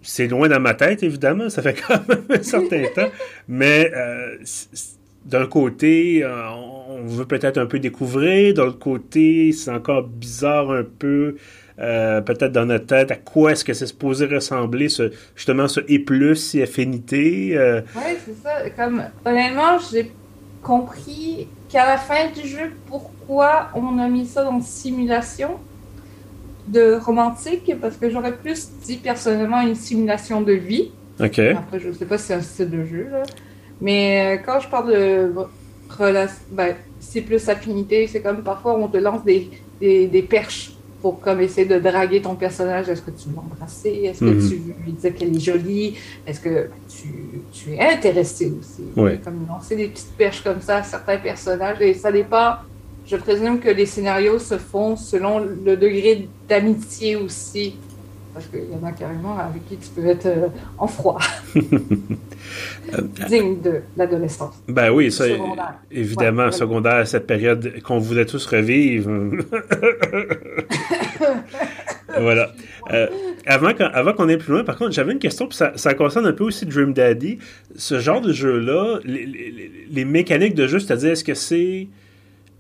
c'est 0.02 0.28
loin 0.28 0.48
dans 0.48 0.60
ma 0.60 0.74
tête, 0.74 1.04
évidemment, 1.04 1.50
ça 1.50 1.62
fait 1.62 1.76
quand 1.88 2.08
même 2.08 2.26
un 2.30 2.44
certain 2.44 2.84
temps, 2.96 3.10
mais 3.48 3.92
euh, 3.96 4.38
d'un 5.30 5.46
côté, 5.46 6.24
euh, 6.24 6.50
on 6.90 7.06
veut 7.06 7.26
peut-être 7.26 7.58
un 7.58 7.66
peu 7.66 7.80
découvrir, 7.80 8.54
d'un 8.54 8.66
l'autre 8.66 8.80
côté, 8.80 9.52
c'est 9.52 9.72
encore 9.72 10.04
bizarre 10.04 10.72
un 10.72 10.84
peu 10.84 11.36
euh, 11.80 12.20
peut-être 12.22 12.52
dans 12.52 12.66
notre 12.66 12.88
tête, 12.88 13.12
à 13.12 13.16
quoi 13.16 13.52
est-ce 13.52 13.64
que 13.64 13.74
c'est 13.74 13.86
supposé 13.86 14.26
ressembler, 14.26 14.90
ce, 14.90 15.12
justement, 15.36 15.68
ce 15.68 15.82
et 15.88 16.00
plus, 16.00 16.56
et 16.56 16.64
affinité. 16.64 17.52
Euh? 17.56 17.82
Oui, 17.96 18.18
c'est 18.26 18.36
ça. 18.44 18.70
Comme, 18.76 19.04
honnêtement, 19.26 19.78
j'ai 19.92 20.12
compris 20.64 21.48
qu'à 21.70 21.86
la 21.86 21.98
fin 21.98 22.32
du 22.32 22.48
jeu, 22.48 22.72
pourquoi 22.88 23.70
on 23.76 23.98
a 24.00 24.08
mis 24.10 24.26
ça 24.26 24.44
dans 24.44 24.60
simulation 24.62 25.52
de 26.68 26.96
romantique, 26.96 27.72
parce 27.80 27.98
que 27.98 28.10
j'aurais 28.10 28.36
plus 28.36 28.70
dit 28.84 28.98
personnellement 28.98 29.62
une 29.62 29.76
simulation 29.76 30.42
de 30.42 30.54
vie. 30.54 30.92
OK. 31.20 31.40
Après, 31.40 31.80
je 31.80 31.92
sais 31.92 32.06
pas 32.06 32.18
si 32.18 32.26
c'est 32.26 32.34
un 32.34 32.42
style 32.42 32.70
de 32.70 32.84
jeu, 32.84 33.08
là. 33.12 33.24
Mais 33.82 34.38
euh, 34.38 34.42
quand 34.46 34.60
je 34.60 34.68
parle 34.68 34.92
de 34.92 35.32
relation, 35.90 36.36
ben, 36.52 36.76
c'est 37.00 37.22
plus 37.22 37.48
affinité, 37.50 38.08
c'est 38.08 38.22
comme 38.22 38.44
parfois 38.44 38.78
on 38.78 38.88
te 38.88 38.98
lance 38.98 39.24
des, 39.24 39.50
des, 39.80 40.08
des 40.08 40.22
perches 40.22 40.74
pour 41.02 41.20
comme 41.20 41.40
essayer 41.40 41.66
de 41.66 41.80
draguer 41.80 42.22
ton 42.22 42.36
personnage. 42.36 42.90
Est-ce 42.90 43.02
que 43.02 43.12
tu 43.12 43.30
veux 43.30 43.36
l'embrasser? 43.36 44.02
Est-ce 44.04 44.20
que 44.20 44.26
mhm. 44.26 44.50
tu 44.50 44.56
veux 44.56 44.74
lui 44.86 44.92
dire 44.92 45.16
qu'elle 45.16 45.36
est 45.36 45.40
jolie? 45.40 45.96
Est-ce 46.28 46.42
que 46.42 46.70
tu, 46.90 47.08
tu, 47.54 47.74
es 47.74 47.80
intéressé 47.80 48.52
aussi? 48.60 48.84
Comme 49.24 49.46
lancer 49.48 49.76
des 49.76 49.88
petites 49.88 50.16
perches 50.18 50.44
comme 50.44 50.62
ça 50.62 50.78
à 50.78 50.84
certains 50.84 51.18
personnages. 51.18 51.82
Et 51.82 51.94
ça 51.94 52.12
dépend. 52.12 52.56
Je 53.06 53.16
présume 53.16 53.60
que 53.60 53.70
les 53.70 53.86
scénarios 53.86 54.40
se 54.40 54.58
font 54.58 54.96
selon 54.96 55.40
le 55.40 55.76
degré 55.78 56.28
d'amitié 56.48 57.16
aussi 57.16 57.76
parce 58.34 58.48
qu'il 58.48 58.70
y 58.72 58.76
en 58.76 58.86
a 58.86 58.92
carrément 58.92 59.38
avec 59.38 59.68
qui 59.68 59.78
tu 59.78 59.90
peux 59.90 60.06
être 60.06 60.26
euh, 60.26 60.48
en 60.78 60.88
froid. 60.88 61.20
Digne 63.28 63.62
de 63.62 63.82
l'adolescence. 63.98 64.56
Ben 64.68 64.92
oui, 64.92 65.12
ça, 65.12 65.26
évidemment, 65.92 66.52
secondaire, 66.52 67.08
cette 67.08 67.28
période 67.28 67.82
qu'on 67.84 68.00
voulait 68.00 68.26
tous 68.26 68.46
revivre. 68.46 69.12
voilà. 72.20 72.52
Euh, 72.92 73.08
avant 73.46 73.74
qu'on 73.74 73.86
avant 73.86 74.14
qu'on 74.14 74.30
aille 74.30 74.38
plus 74.38 74.54
loin, 74.54 74.64
par 74.64 74.78
contre, 74.78 74.92
j'avais 74.92 75.12
une 75.12 75.20
question, 75.20 75.48
puis 75.48 75.58
ça, 75.58 75.74
ça, 75.76 75.94
concerne 75.94 76.26
un 76.26 76.34
peu 76.34 76.44
aussi 76.44 76.66
Dream 76.66 76.94
Daddy. 76.94 77.40
Ce 77.76 78.00
genre 78.00 78.22
de 78.22 78.34
jeu-là, 78.34 79.00
les, 79.04 79.26
les, 79.90 80.06
mécaniques 80.06 80.56
de 80.56 80.68
jeu, 80.68 80.80
c'est-à-dire, 80.80 81.12
est-ce 81.12 81.24
que 81.24 81.34
c'est 81.34 81.88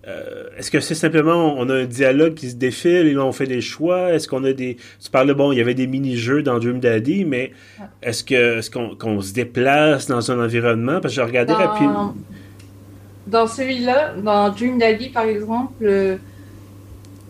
euh, 0.07 0.45
est-ce 0.57 0.71
que 0.71 0.79
c'est 0.79 0.95
simplement 0.95 1.55
on 1.57 1.69
a 1.69 1.75
un 1.75 1.85
dialogue 1.85 2.33
qui 2.33 2.49
se 2.49 2.55
défile 2.55 3.07
et 3.07 3.13
là 3.13 3.25
on 3.25 3.33
fait 3.33 3.47
des 3.47 3.59
choix? 3.59 4.13
Est-ce 4.13 4.27
qu'on 4.27 4.43
a 4.45 4.53
des. 4.53 4.77
Tu 5.03 5.09
parlais, 5.11 5.33
bon, 5.33 5.51
il 5.51 5.57
y 5.57 5.61
avait 5.61 5.73
des 5.73 5.87
mini-jeux 5.87 6.41
dans 6.41 6.57
Dream 6.57 6.79
Daddy, 6.79 7.25
mais 7.25 7.51
est-ce 8.01 8.23
que 8.23 8.59
est-ce 8.59 8.69
qu'on 8.71 9.21
se 9.21 9.33
déplace 9.33 10.07
dans 10.07 10.31
un 10.31 10.43
environnement? 10.43 11.01
Parce 11.01 11.15
que 11.15 11.21
je 11.21 11.25
regardais 11.25 11.53
dans... 11.53 11.59
rapidement. 11.59 12.15
Dans 13.27 13.45
celui-là, 13.45 14.13
dans 14.15 14.49
Dream 14.49 14.79
Daddy, 14.79 15.09
par 15.09 15.25
exemple, 15.25 15.83
euh, 15.83 16.15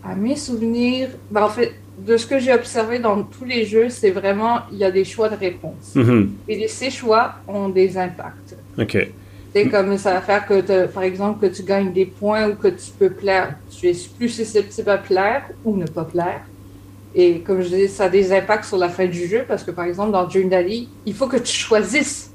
à 0.04 0.14
mes 0.14 0.36
souvenirs, 0.36 1.08
ben, 1.30 1.42
en 1.42 1.48
fait, 1.48 1.74
de 1.98 2.16
ce 2.16 2.26
que 2.26 2.38
j'ai 2.38 2.54
observé 2.54 3.00
dans 3.00 3.22
tous 3.24 3.44
les 3.44 3.66
jeux, 3.66 3.88
c'est 3.88 4.10
vraiment 4.10 4.60
il 4.72 4.78
y 4.78 4.84
a 4.84 4.90
des 4.90 5.04
choix 5.04 5.28
de 5.28 5.36
réponse. 5.36 5.94
Mm-hmm. 5.96 6.28
Et 6.48 6.68
ces 6.68 6.90
choix 6.90 7.34
ont 7.48 7.68
des 7.68 7.98
impacts. 7.98 8.56
OK. 8.78 9.08
C'est 9.52 9.68
comme 9.68 9.98
ça 9.98 10.14
va 10.14 10.20
faire 10.20 10.46
que, 10.46 10.86
par 10.86 11.02
exemple, 11.02 11.46
que 11.46 11.52
tu 11.52 11.62
gagnes 11.62 11.92
des 11.92 12.06
points 12.06 12.48
ou 12.48 12.54
que 12.54 12.68
tu 12.68 12.90
peux 12.98 13.10
plaire. 13.10 13.56
Tu 13.70 13.88
es 13.88 13.96
plus 14.16 14.28
susceptible 14.28 14.90
à 14.90 14.98
plaire 14.98 15.42
ou 15.64 15.76
ne 15.76 15.86
pas 15.86 16.04
plaire. 16.04 16.42
Et 17.14 17.40
comme 17.40 17.60
je 17.60 17.68
disais, 17.68 17.88
ça 17.88 18.04
a 18.04 18.08
des 18.08 18.32
impacts 18.32 18.64
sur 18.64 18.76
la 18.76 18.88
fin 18.88 19.06
du 19.06 19.26
jeu 19.26 19.44
parce 19.46 19.64
que, 19.64 19.72
par 19.72 19.86
exemple, 19.86 20.12
dans 20.12 20.24
Dream 20.24 20.48
Daddy, 20.48 20.88
il 21.04 21.14
faut 21.14 21.26
que 21.26 21.38
tu 21.38 21.52
choisisses 21.52 22.30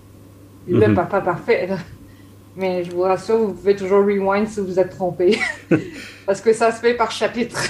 le 0.68 0.88
mhm. 0.88 0.96
papa 0.96 1.22
parfait. 1.22 1.70
Mais 2.58 2.84
je 2.84 2.92
vous 2.92 3.02
rassure, 3.02 3.38
vous 3.38 3.54
pouvez 3.54 3.76
toujours 3.76 4.06
rewind 4.06 4.48
si 4.48 4.60
vous 4.60 4.78
êtes 4.78 4.90
trompé. 4.90 5.40
parce 6.26 6.42
que 6.42 6.52
ça 6.52 6.72
se 6.72 6.82
fait 6.82 6.96
par 6.96 7.12
chapitre. 7.12 7.62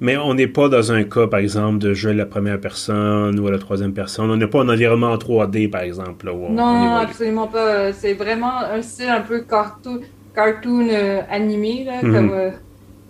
Mais 0.00 0.16
on 0.16 0.34
n'est 0.34 0.46
pas 0.46 0.68
dans 0.68 0.92
un 0.92 1.04
cas, 1.04 1.26
par 1.26 1.40
exemple, 1.40 1.78
de 1.78 1.94
jouer 1.94 2.10
à 2.10 2.14
la 2.14 2.26
première 2.26 2.60
personne 2.60 3.38
ou 3.38 3.46
à 3.46 3.50
la 3.50 3.58
troisième 3.58 3.94
personne. 3.94 4.30
On 4.30 4.36
n'est 4.36 4.46
pas 4.46 4.60
en 4.60 4.68
environnement 4.68 5.10
en 5.10 5.16
3D, 5.16 5.70
par 5.70 5.82
exemple. 5.82 6.30
non, 6.50 6.96
absolument 6.96 7.46
pas. 7.46 7.92
C'est 7.92 8.12
vraiment 8.12 8.58
un 8.58 8.82
style 8.82 9.08
un 9.08 9.22
peu 9.22 9.40
cartoon, 9.40 10.00
cartoon 10.34 10.88
euh, 10.90 11.20
animé. 11.30 11.84
Là, 11.84 12.02
mhm. 12.02 12.14
comme, 12.14 12.30
euh, 12.32 12.50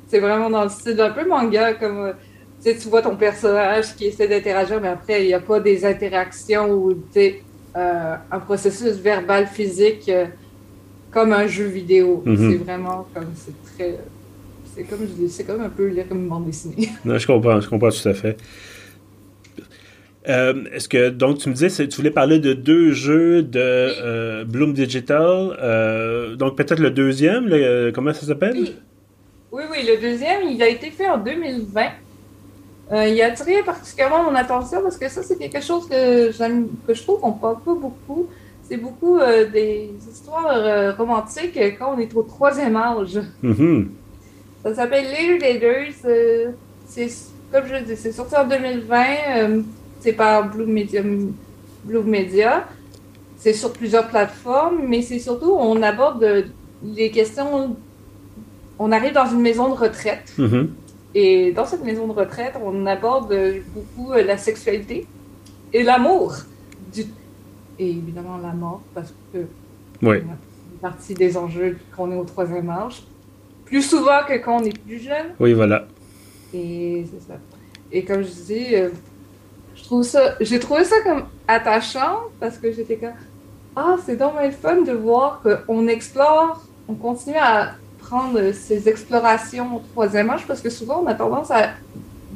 c'est 0.06 0.20
vraiment 0.20 0.48
dans 0.48 0.64
le 0.64 0.70
style 0.70 1.00
un 1.00 1.10
peu 1.10 1.26
manga. 1.26 1.74
Comme, 1.74 1.98
euh, 1.98 2.12
tu 2.62 2.88
vois 2.88 3.02
ton 3.02 3.16
personnage 3.16 3.94
qui 3.96 4.06
essaie 4.06 4.28
d'interagir, 4.28 4.80
mais 4.80 4.88
après, 4.88 5.24
il 5.24 5.26
n'y 5.28 5.34
a 5.34 5.40
pas 5.40 5.60
des 5.60 5.84
interactions 5.84 6.70
ou 6.70 6.94
un 7.74 8.38
processus 8.38 8.96
verbal 8.96 9.46
physique 9.46 10.10
comme 11.10 11.32
un 11.32 11.46
jeu 11.46 11.66
vidéo. 11.66 12.22
Mhm. 12.24 12.50
C'est 12.50 12.56
vraiment 12.58 13.06
comme 13.12 13.26
c'est 13.34 13.74
très 13.74 13.98
c'est 14.76 14.84
comme 14.84 15.08
c'est 15.28 15.44
comme 15.44 15.62
un 15.62 15.70
peu 15.70 15.86
lire 15.86 16.06
comme 16.08 16.18
une 16.18 16.28
bande 16.28 16.46
dessinée. 16.46 16.90
non, 17.04 17.16
je 17.16 17.26
comprends, 17.26 17.60
je 17.60 17.68
comprends 17.68 17.90
tout 17.90 18.08
à 18.08 18.14
fait. 18.14 18.36
Euh, 20.28 20.64
est-ce 20.72 20.88
que 20.88 21.08
donc 21.08 21.38
tu 21.38 21.48
me 21.48 21.54
disais 21.54 21.86
tu 21.86 21.96
voulais 21.96 22.10
parler 22.10 22.40
de 22.40 22.52
deux 22.52 22.90
jeux 22.90 23.42
de 23.42 23.60
euh, 23.60 24.44
Bloom 24.44 24.72
Digital 24.72 25.56
euh, 25.62 26.34
donc 26.34 26.56
peut-être 26.56 26.80
le 26.80 26.90
deuxième 26.90 27.48
comment 27.94 28.12
ça 28.12 28.26
s'appelle? 28.26 28.74
Oui. 29.52 29.62
oui. 29.70 29.86
le 29.86 30.00
deuxième 30.00 30.42
il 30.50 30.60
a 30.64 30.68
été 30.68 30.90
fait 30.90 31.08
en 31.08 31.18
2020 31.18 31.80
il 33.08 33.22
a 33.22 33.26
attiré 33.26 33.62
particulièrement 33.62 34.24
mon 34.24 34.34
attention 34.34 34.82
parce 34.82 34.98
que 34.98 35.08
ça 35.08 35.22
c'est 35.22 35.36
quelque 35.36 35.62
chose 35.62 35.88
que 35.88 36.32
j'aime 36.36 36.70
que 36.88 36.92
je 36.92 37.02
trouve 37.02 37.20
qu'on 37.20 37.32
parle 37.32 37.60
pas 37.64 37.74
beaucoup 37.74 38.26
c'est 38.64 38.78
beaucoup 38.78 39.20
des 39.52 39.90
histoires 40.10 40.96
romantiques 40.96 41.56
quand 41.78 41.94
on 41.96 42.00
est 42.00 42.12
au 42.16 42.24
troisième 42.24 42.74
âge 42.74 43.20
mm-hmm. 43.44 43.86
Ça 44.66 44.74
s'appelle 44.74 45.04
Later 45.04 45.38
Daters. 45.38 45.94
Euh, 46.06 46.50
c'est, 46.88 47.08
comme 47.52 47.66
je 47.66 47.84
dis, 47.84 47.96
c'est 47.96 48.10
sorti 48.10 48.34
en 48.34 48.48
2020. 48.48 49.04
Euh, 49.36 49.62
c'est 50.00 50.12
par 50.12 50.50
Blue 50.50 50.66
Media. 50.66 51.02
Blue 51.84 52.02
Media. 52.02 52.66
C'est 53.36 53.52
sur 53.52 53.72
plusieurs 53.72 54.08
plateformes, 54.08 54.80
mais 54.88 55.02
c'est 55.02 55.20
surtout, 55.20 55.52
on 55.52 55.80
aborde 55.82 56.46
les 56.82 57.12
questions. 57.12 57.76
On 58.78 58.90
arrive 58.90 59.12
dans 59.12 59.26
une 59.26 59.40
maison 59.40 59.68
de 59.68 59.74
retraite. 59.74 60.32
Mm-hmm. 60.36 60.68
Et 61.14 61.52
dans 61.52 61.64
cette 61.64 61.84
maison 61.84 62.08
de 62.08 62.12
retraite, 62.12 62.54
on 62.60 62.86
aborde 62.86 63.32
beaucoup 63.72 64.14
la 64.14 64.36
sexualité 64.36 65.06
et 65.72 65.84
l'amour. 65.84 66.34
Et 67.78 67.88
évidemment 67.88 68.38
la 68.38 68.52
mort, 68.52 68.82
parce 68.94 69.14
que 69.32 69.38
oui. 70.02 70.16
c'est 70.24 70.80
partie 70.80 71.14
des 71.14 71.36
enjeux 71.36 71.78
qu'on 71.96 72.10
est 72.10 72.16
au 72.16 72.24
troisième 72.24 72.68
âge. 72.68 73.04
Plus 73.66 73.82
souvent 73.82 74.24
que 74.26 74.34
quand 74.38 74.60
on 74.60 74.64
est 74.64 74.78
plus 74.78 74.98
jeune. 74.98 75.26
Oui, 75.38 75.52
voilà. 75.52 75.86
Et 76.54 77.04
c'est 77.10 77.28
ça. 77.28 77.38
Et 77.92 78.04
comme 78.04 78.22
je 78.22 78.30
dis, 78.30 78.74
euh, 78.74 78.88
je 79.74 79.82
trouve 79.84 80.02
ça, 80.02 80.34
j'ai 80.40 80.58
trouvé 80.58 80.84
ça 80.84 80.96
comme 81.04 81.24
attachant 81.46 82.20
parce 82.40 82.58
que 82.58 82.72
j'étais 82.72 82.96
comme, 82.96 83.12
ah, 83.76 83.96
c'est 84.04 84.16
dommage 84.16 84.46
le 84.46 84.52
fun 84.52 84.82
de 84.82 84.92
voir 84.92 85.42
qu'on 85.66 85.86
explore, 85.86 86.64
on 86.88 86.94
continue 86.94 87.36
à 87.36 87.74
prendre 87.98 88.52
ces 88.52 88.88
explorations 88.88 89.76
au 89.76 89.82
troisième 89.92 90.30
âge 90.30 90.46
parce 90.46 90.60
que 90.60 90.70
souvent 90.70 91.02
on 91.04 91.06
a 91.06 91.14
tendance 91.14 91.50
à 91.50 91.70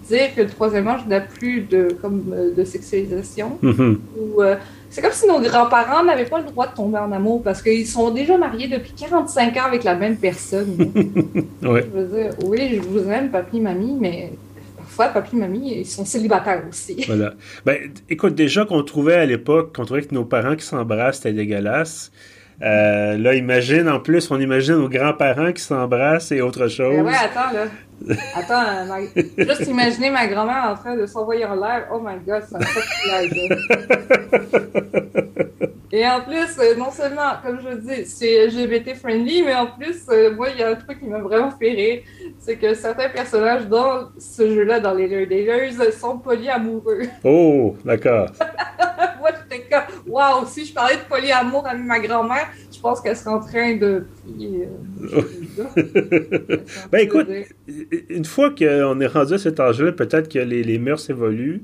dire 0.09 0.35
que 0.35 0.43
le 0.43 0.49
troisième 0.49 0.89
âge 0.89 1.07
n'a 1.07 1.21
plus 1.21 1.63
de, 1.63 1.97
comme, 2.01 2.33
euh, 2.33 2.55
de 2.55 2.65
sexualisation. 2.65 3.59
Mm-hmm. 3.63 3.97
Ou, 4.19 4.43
euh, 4.43 4.57
c'est 4.91 5.03
comme 5.03 5.13
si 5.13 5.27
nos 5.29 5.41
grands-parents 5.41 6.03
n'avaient 6.03 6.25
pas 6.25 6.41
le 6.41 6.47
droit 6.47 6.67
de 6.67 6.75
tomber 6.75 6.99
en 6.99 7.13
amour 7.13 7.43
parce 7.45 7.63
qu'ils 7.63 7.87
sont 7.87 8.11
déjà 8.11 8.37
mariés 8.37 8.67
depuis 8.67 8.93
45 8.93 9.57
ans 9.57 9.67
avec 9.67 9.85
la 9.85 9.95
même 9.95 10.17
personne. 10.17 10.77
ouais. 11.63 11.87
Je 11.95 12.01
veux 12.01 12.23
dire, 12.23 12.31
oui, 12.45 12.81
je 12.83 12.89
vous 12.89 13.09
aime, 13.09 13.31
papy, 13.31 13.61
mamie, 13.61 13.97
mais 14.01 14.33
parfois, 14.77 15.09
papy, 15.09 15.37
mamie, 15.37 15.79
ils 15.79 15.87
sont 15.87 16.05
célibataires 16.05 16.65
aussi. 16.69 17.05
Voilà. 17.07 17.35
Ben, 17.65 17.79
écoute, 18.09 18.35
déjà 18.35 18.65
qu'on 18.65 18.83
trouvait 18.83 19.15
à 19.15 19.27
l'époque, 19.27 19.77
qu'on 19.77 19.85
trouvait 19.85 20.03
que 20.03 20.13
nos 20.15 20.25
parents 20.25 20.57
qui 20.57 20.65
s'embrassent, 20.65 21.19
c'était 21.19 21.35
dégueulasse. 21.35 22.11
Euh, 22.63 23.17
là, 23.17 23.35
imagine, 23.35 23.89
en 23.89 24.01
plus, 24.01 24.29
on 24.33 24.41
imagine 24.41 24.75
nos 24.75 24.89
grands-parents 24.89 25.53
qui 25.53 25.63
s'embrassent 25.63 26.33
et 26.33 26.43
autre 26.43 26.67
chose. 26.67 26.97
Ben 26.97 27.05
ouais, 27.05 27.15
attends, 27.15 27.55
là. 27.55 27.67
Attends, 28.35 28.87
ma... 28.87 29.01
juste 29.45 29.67
imaginer 29.67 30.11
ma 30.11 30.27
grand-mère 30.27 30.71
en 30.71 30.75
train 30.75 30.97
de 30.97 31.07
s'envoyer 31.07 31.45
en 31.45 31.55
l'air. 31.55 31.89
Oh 31.93 32.01
my 32.01 32.17
god, 32.27 32.43
c'est 32.49 32.57
un 32.57 32.61
Et 35.93 36.07
en 36.07 36.21
plus, 36.21 36.57
euh, 36.61 36.77
non 36.77 36.93
seulement, 36.93 37.33
comme 37.45 37.61
je 37.61 37.77
dis, 37.79 38.07
c'est 38.07 38.47
LGBT 38.47 38.95
friendly, 38.95 39.43
mais 39.43 39.55
en 39.55 39.67
plus, 39.67 40.07
euh, 40.09 40.33
moi, 40.35 40.49
il 40.51 40.61
y 40.61 40.63
a 40.63 40.71
un 40.71 40.75
truc 40.77 41.01
qui 41.01 41.07
m'a 41.07 41.19
vraiment 41.19 41.51
fait 41.51 41.73
rire. 41.73 42.03
C'est 42.39 42.57
que 42.57 42.75
certains 42.75 43.09
personnages 43.09 43.67
dans 43.67 44.09
ce 44.17 44.55
jeu-là, 44.55 44.79
dans 44.79 44.95
les 44.95 45.09
Dailers, 45.27 45.93
sont 45.93 46.19
polyamoureux. 46.19 47.03
Oh, 47.25 47.77
d'accord. 47.85 48.29
moi, 49.19 49.31
j'étais 49.37 49.67
comme, 49.69 50.13
waouh, 50.13 50.47
si 50.47 50.65
je 50.65 50.73
parlais 50.73 50.97
de 50.97 51.03
polyamour 51.03 51.67
avec 51.67 51.83
ma 51.83 51.99
grand-mère, 51.99 52.49
je 52.73 52.81
pense 52.81 53.01
qu'elle 53.01 53.17
serait 53.17 53.35
en 53.35 53.41
train 53.41 53.77
de 53.77 54.07
Euh, 54.29 55.23
ben 56.93 56.99
écoute, 56.99 57.29
une 58.09 58.25
fois 58.25 58.51
qu'on 58.51 59.01
est 59.01 59.07
rendu 59.07 59.35
à 59.35 59.39
cet 59.39 59.61
âge-là, 59.61 59.93
peut-être 59.93 60.29
que 60.29 60.39
les, 60.39 60.63
les 60.63 60.79
mœurs 60.79 61.09
évoluent. 61.09 61.63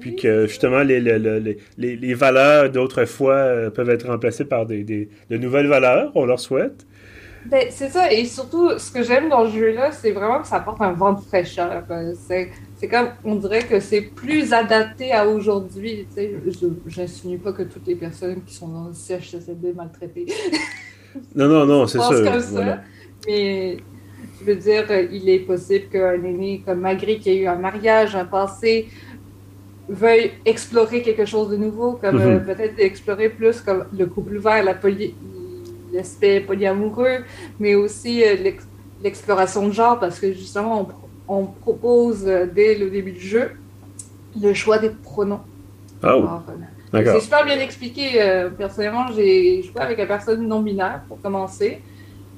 Puis 0.00 0.14
que 0.14 0.46
justement, 0.46 0.84
les, 0.84 1.00
les, 1.00 1.18
les, 1.18 1.96
les 1.96 2.14
valeurs 2.14 2.70
d'autrefois 2.70 3.34
euh, 3.34 3.70
peuvent 3.70 3.90
être 3.90 4.06
remplacées 4.06 4.44
par 4.44 4.64
des, 4.64 4.84
des, 4.84 5.08
de 5.28 5.36
nouvelles 5.36 5.66
valeurs, 5.66 6.12
on 6.14 6.24
leur 6.24 6.38
souhaite. 6.38 6.86
Ben, 7.46 7.66
c'est 7.70 7.88
ça, 7.88 8.12
et 8.12 8.24
surtout, 8.26 8.78
ce 8.78 8.90
que 8.90 9.02
j'aime 9.02 9.28
dans 9.28 9.46
ce 9.46 9.56
jeu-là, 9.56 9.90
c'est 9.92 10.10
vraiment 10.12 10.40
que 10.40 10.46
ça 10.46 10.56
apporte 10.56 10.82
un 10.82 10.92
vent 10.92 11.14
de 11.14 11.20
fraîcheur. 11.20 11.84
C'est 12.76 12.88
comme, 12.88 13.08
on 13.24 13.36
dirait 13.36 13.64
que 13.64 13.80
c'est 13.80 14.02
plus 14.02 14.52
adapté 14.52 15.12
à 15.12 15.26
aujourd'hui. 15.26 16.06
Je 16.14 17.00
n'insinue 17.00 17.38
pas 17.38 17.52
que 17.52 17.62
toutes 17.62 17.86
les 17.86 17.96
personnes 17.96 18.42
qui 18.44 18.54
sont 18.54 18.68
dans 18.68 18.88
le 18.88 18.92
CHSLD 18.92 19.72
maltraitées. 19.72 20.26
Non, 21.34 21.48
non, 21.48 21.66
non, 21.66 21.86
c'est 21.86 21.98
ça. 21.98 22.08
comme 22.08 22.40
ça. 22.40 22.80
Mais 23.26 23.78
je 24.40 24.44
veux 24.44 24.56
dire, 24.56 24.84
il 25.12 25.28
est 25.28 25.40
possible 25.40 25.86
qu'un 25.90 26.22
aîné 26.22 26.62
comme 26.64 26.80
Magri, 26.80 27.18
qui 27.18 27.30
a 27.30 27.34
eu 27.34 27.46
un 27.46 27.56
mariage, 27.56 28.14
un 28.14 28.24
passé, 28.24 28.88
veuille 29.88 30.32
explorer 30.44 31.02
quelque 31.02 31.24
chose 31.24 31.50
de 31.50 31.56
nouveau, 31.56 31.92
comme 31.92 32.20
euh, 32.20 32.38
mhm. 32.38 32.44
peut-être 32.44 32.78
explorer 32.78 33.28
plus 33.30 33.60
comme 33.60 33.84
le 33.96 34.06
couple 34.06 34.36
ouvert, 34.36 34.80
poly 34.80 35.14
l'aspect 35.92 36.40
polyamoureux, 36.40 37.24
mais 37.58 37.74
aussi 37.74 38.22
euh, 38.22 38.36
l'exploration 39.02 39.66
de 39.68 39.72
genre, 39.72 39.98
parce 39.98 40.20
que 40.20 40.32
justement, 40.32 40.88
on, 41.26 41.46
propose 41.46 42.24
euh, 42.26 42.46
dès 42.46 42.74
le 42.76 42.90
début 42.90 43.12
du 43.12 43.20
jeu 43.20 43.52
le 44.40 44.52
choix 44.52 44.78
des 44.78 44.90
pronoms. 44.90 45.40
Oh. 46.02 46.24
C'est 46.92 47.20
super 47.20 47.44
bien 47.44 47.58
expliqué. 47.58 48.48
personnellement, 48.56 49.06
j'ai 49.14 49.62
joué 49.62 49.80
avec 49.80 49.98
une 49.98 50.06
personne 50.06 50.46
non 50.46 50.60
binaire 50.60 51.02
pour 51.08 51.20
commencer. 51.20 51.80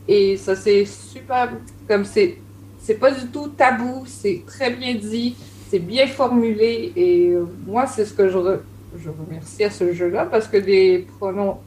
Et 0.09 0.37
ça, 0.37 0.57
c'est 0.57 0.85
super. 0.85 1.51
Comme 1.89 2.05
c'est. 2.05 2.39
C'est 2.83 2.95
pas 2.95 3.11
du 3.11 3.27
tout 3.27 3.49
tabou, 3.49 4.05
c'est 4.07 4.43
très 4.47 4.71
bien 4.71 4.95
dit 4.95 5.37
c'est 5.71 5.79
bien 5.79 6.09
formulé 6.09 6.93
et 6.97 7.29
euh, 7.31 7.45
moi, 7.65 7.87
c'est 7.87 8.05
ce 8.05 8.13
que 8.13 8.29
je, 8.29 8.39
je 8.99 9.09
remercie 9.09 9.63
à 9.63 9.71
ce 9.71 9.93
jeu-là 9.93 10.27
parce 10.27 10.49
que 10.49 10.57
des 10.57 11.07
pronoms 11.19 11.59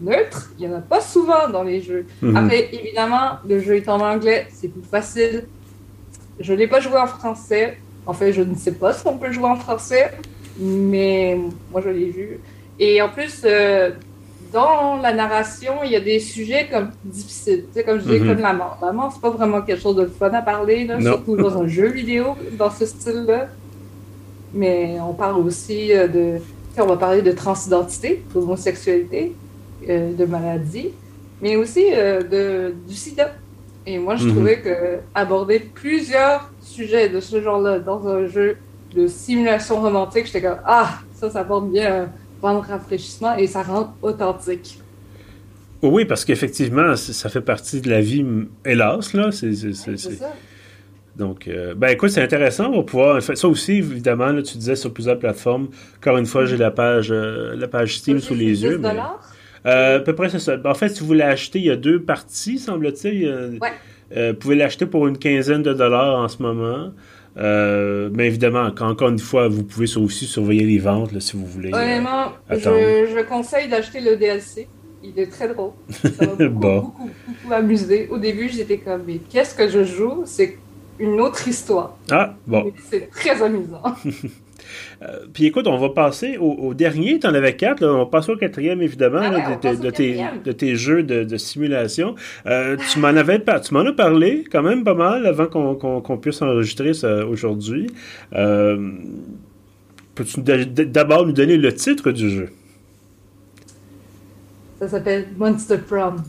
neutres, 0.00 0.50
il 0.58 0.66
n'y 0.66 0.74
en 0.74 0.78
a 0.78 0.80
pas 0.80 1.02
souvent 1.02 1.48
dans 1.52 1.62
les 1.62 1.82
jeux. 1.82 2.06
Mhm. 2.22 2.34
Après, 2.34 2.70
évidemment, 2.72 3.38
le 3.46 3.60
jeu 3.60 3.76
est 3.76 3.88
en 3.90 4.00
anglais, 4.00 4.46
c'est 4.50 4.68
plus 4.68 4.88
facile. 4.90 5.44
Je 6.40 6.54
ne 6.54 6.58
l'ai 6.58 6.66
pas 6.66 6.80
joué 6.80 6.96
en 6.96 7.06
français. 7.06 7.76
En 8.06 8.14
fait, 8.14 8.32
je 8.32 8.40
ne 8.40 8.54
sais 8.54 8.72
pas 8.72 8.94
si 8.94 9.06
on 9.06 9.18
peut 9.18 9.30
jouer 9.30 9.48
en 9.48 9.56
français, 9.56 10.12
mais 10.62 11.38
moi, 11.70 11.80
je 11.84 11.90
l'ai 11.90 12.10
vu. 12.10 12.40
Et 12.78 13.02
en 13.02 13.08
plus, 13.08 13.42
euh, 13.44 13.90
dans 14.52 14.96
la 14.96 15.12
narration, 15.12 15.82
il 15.84 15.90
y 15.90 15.96
a 15.96 16.00
des 16.00 16.20
sujets 16.20 16.68
comme 16.70 16.90
difficiles. 17.04 17.64
Tu 17.68 17.74
sais, 17.74 17.84
comme 17.84 17.98
je 17.98 18.04
disais, 18.04 18.20
mhm. 18.20 18.28
comme 18.28 18.42
la 18.42 18.52
mort. 18.52 18.78
La 18.82 18.92
mort, 18.92 19.10
c'est 19.12 19.20
pas 19.20 19.30
vraiment 19.30 19.62
quelque 19.62 19.80
chose 19.80 19.96
de 19.96 20.06
fun 20.06 20.30
à 20.30 20.42
parler, 20.42 20.84
là, 20.84 21.00
surtout 21.00 21.36
dans 21.36 21.58
un 21.60 21.66
jeu 21.66 21.88
vidéo, 21.88 22.36
dans 22.58 22.70
ce 22.70 22.86
style-là. 22.86 23.48
Mais 24.54 24.96
on 25.00 25.14
parle 25.14 25.40
aussi 25.40 25.92
euh, 25.92 26.06
de. 26.06 26.38
On 26.78 26.86
va 26.86 26.96
parler 26.96 27.22
de 27.22 27.32
transidentité, 27.32 28.22
d'homosexualité, 28.32 29.32
euh, 29.88 30.12
de 30.12 30.24
maladie, 30.24 30.90
mais 31.42 31.56
aussi 31.56 31.84
euh, 31.92 32.22
de, 32.22 32.74
du 32.88 32.94
sida. 32.94 33.32
Et 33.86 33.98
moi, 33.98 34.16
je 34.16 34.26
mhm. 34.26 34.34
trouvais 34.34 34.60
que 34.60 34.98
aborder 35.14 35.58
plusieurs 35.58 36.50
sujets 36.62 37.08
de 37.08 37.20
ce 37.20 37.42
genre-là 37.42 37.78
dans 37.78 38.06
un 38.06 38.26
jeu 38.26 38.56
de 38.94 39.06
simulation 39.06 39.80
romantique, 39.80 40.26
j'étais 40.26 40.42
comme 40.42 40.58
Ah, 40.64 40.98
ça, 41.14 41.30
ça 41.30 41.44
porte 41.44 41.70
bien 41.70 42.08
de 42.50 42.68
rafraîchissement 42.68 43.36
et 43.36 43.46
ça 43.46 43.62
rend 43.62 43.94
authentique. 44.02 44.78
Oui, 45.82 46.04
parce 46.04 46.24
qu'effectivement, 46.24 46.94
ça 46.96 47.28
fait 47.28 47.40
partie 47.40 47.80
de 47.80 47.90
la 47.90 48.00
vie, 48.00 48.24
hélas, 48.64 49.14
là. 49.14 49.30
C'est 49.32 49.74
ça. 49.74 50.32
Donc, 51.16 51.46
euh, 51.46 51.74
ben 51.74 51.88
écoute, 51.88 52.08
c'est 52.10 52.22
intéressant. 52.22 52.70
On 52.70 52.78
va 52.78 52.82
pouvoir. 52.84 53.22
Ça 53.22 53.48
aussi, 53.48 53.72
évidemment, 53.72 54.28
là, 54.28 54.42
tu 54.42 54.56
disais 54.56 54.76
sur 54.76 54.92
plusieurs 54.92 55.18
plateformes. 55.18 55.68
Encore 55.98 56.16
une 56.16 56.24
fois, 56.26 56.46
j'ai 56.46 56.56
la 56.56 56.70
page, 56.70 57.10
euh, 57.10 57.54
la 57.56 57.68
page 57.68 57.98
Steam 57.98 58.18
sous 58.20 58.34
les 58.34 58.62
yeux. 58.62 58.78
Mais, 58.78 58.96
euh, 59.66 59.98
à 59.98 60.00
peu 60.00 60.14
près, 60.14 60.30
c'est 60.30 60.38
ça. 60.38 60.56
En 60.64 60.74
fait, 60.74 60.88
si 60.88 61.00
vous 61.00 61.06
voulez 61.06 61.22
acheter, 61.22 61.58
il 61.58 61.66
y 61.66 61.70
a 61.70 61.76
deux 61.76 62.00
parties, 62.00 62.58
semble-t-il. 62.58 63.58
Ouais. 63.60 64.30
vous 64.30 64.38
pouvez 64.38 64.54
l'acheter 64.56 64.86
pour 64.86 65.06
une 65.06 65.18
quinzaine 65.18 65.62
de 65.62 65.74
dollars 65.74 66.18
en 66.18 66.28
ce 66.28 66.42
moment. 66.42 66.92
Euh, 67.36 68.10
mais 68.12 68.26
évidemment, 68.26 68.64
encore 68.64 69.08
une 69.08 69.18
fois, 69.18 69.48
vous 69.48 69.64
pouvez 69.64 69.96
aussi 69.96 70.26
surveiller 70.26 70.64
les 70.64 70.78
ventes 70.78 71.18
si 71.20 71.36
vous 71.36 71.46
voulez. 71.46 71.72
Honnêtement, 71.72 72.32
euh, 72.50 73.06
je, 73.06 73.14
je, 73.14 73.22
conseille 73.24 73.68
d'acheter 73.68 74.00
le 74.00 74.16
DLC. 74.16 74.68
Il 75.02 75.18
est 75.18 75.26
très 75.26 75.48
drôle. 75.48 75.72
Ça 75.88 76.08
m'a 76.20 76.26
beaucoup, 76.48 76.48
beaucoup, 76.48 77.10
beaucoup, 77.26 77.52
amusé. 77.52 78.08
Au 78.10 78.18
début, 78.18 78.48
j'étais 78.48 78.78
comme, 78.78 79.02
mais 79.06 79.18
qu'est-ce 79.30 79.54
que 79.54 79.68
je 79.68 79.82
joue? 79.84 80.22
C'est 80.26 80.58
une 80.98 81.20
autre 81.20 81.48
histoire. 81.48 81.96
Ah, 82.10 82.34
bon. 82.46 82.72
C'est 82.90 83.10
très 83.10 83.42
amusant. 83.42 83.82
Euh, 85.02 85.26
puis 85.32 85.46
écoute, 85.46 85.66
on 85.66 85.76
va 85.76 85.90
passer 85.90 86.36
au, 86.38 86.74
dernier. 86.74 87.18
Tu 87.18 87.26
en 87.26 87.34
avais 87.34 87.56
quatre. 87.56 87.84
on 87.84 87.98
va 87.98 88.06
passer 88.06 88.32
au 88.32 88.36
quatrième, 88.36 88.82
évidemment, 88.82 89.20
ah 89.22 89.56
de, 89.56 90.52
tes, 90.52 90.76
jeux 90.76 91.02
de, 91.02 91.36
simulation. 91.36 92.14
Euh, 92.46 92.76
tu 92.92 92.98
m'en 92.98 93.08
avais 93.08 93.40
tu 93.62 93.74
m'en 93.74 93.80
as 93.80 93.92
parlé 93.92 94.44
quand 94.50 94.62
même 94.62 94.84
pas 94.84 94.94
mal 94.94 95.26
avant 95.26 95.46
qu'on 95.46 96.18
puisse 96.18 96.42
enregistrer 96.42 96.94
ça 96.94 97.26
aujourd'hui. 97.26 97.88
Euh, 98.34 98.90
peux-tu 100.14 100.40
d'abord 100.42 101.26
nous 101.26 101.32
donner 101.32 101.56
le 101.56 101.74
titre 101.74 102.10
du 102.12 102.30
jeu? 102.30 102.48
Ça 104.78 104.88
s'appelle 104.88 105.28
Monster 105.36 105.78
Prom. 105.78 106.22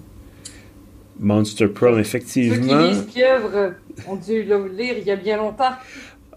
Monster 1.20 1.68
Prom, 1.68 2.00
effectivement. 2.00 2.56
Ceux 2.56 2.62
qui 2.62 2.76
lisent 2.76 3.06
Pieuvre 3.14 3.74
ont 4.08 4.16
dû 4.16 4.44
le 4.44 4.68
lire 4.68 4.96
il 4.98 5.04
y 5.06 5.12
a 5.12 5.16
bien 5.16 5.38
longtemps. 5.38 5.72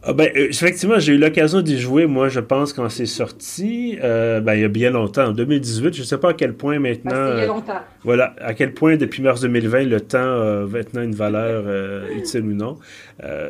Ah 0.09 0.13
ben, 0.13 0.31
euh, 0.37 0.47
effectivement, 0.51 1.01
j'ai 1.01 1.15
eu 1.15 1.19
l'occasion 1.19 1.63
d'y 1.63 1.81
jouer, 1.81 2.07
moi, 2.07 2.29
je 2.29 2.39
pense, 2.39 2.73
quand 2.73 2.89
c'est 2.89 3.07
sorti, 3.07 3.99
euh, 4.05 4.41
ben, 4.41 4.55
il 4.55 4.61
y 4.61 4.65
a 4.65 4.69
bien 4.69 4.91
longtemps, 4.91 5.25
en 5.25 5.33
2018. 5.33 5.95
Je 5.95 6.01
ne 6.03 6.07
sais 6.07 6.19
pas 6.19 6.31
à 6.31 6.35
quel 6.35 6.55
point 6.55 6.79
maintenant. 6.79 7.11
Ben, 7.11 7.33
il 7.35 7.41
y 7.41 7.43
a 7.43 7.47
longtemps. 7.47 7.81
voilà, 8.05 8.37
à 8.41 8.55
quel 8.55 8.73
point, 8.73 8.97
depuis 8.97 9.21
mars 9.21 9.41
2020, 9.41 9.83
le 9.87 10.01
temps 10.01 10.19
a 10.19 10.65
maintenant 10.65 11.03
une 11.03 11.17
valeur 11.17 11.65
utile 12.17 12.43
ou 12.43 12.55
non. 12.55 12.79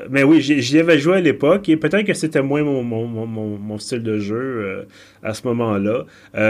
mais 0.09 0.23
oui, 0.23 0.41
j'y 0.41 0.79
avais 0.79 0.99
joué 0.99 1.17
à 1.19 1.21
l'époque 1.21 1.69
et 1.69 1.77
peut-être 1.77 2.07
que 2.07 2.15
c'était 2.15 2.41
moins 2.41 2.63
mon, 2.63 2.83
mon, 2.83 3.07
mon, 3.07 3.27
mon, 3.27 3.79
style 3.79 4.03
de 4.03 4.19
jeu 4.19 4.87
à 5.23 5.35
ce 5.35 5.47
moment-là. 5.49 6.07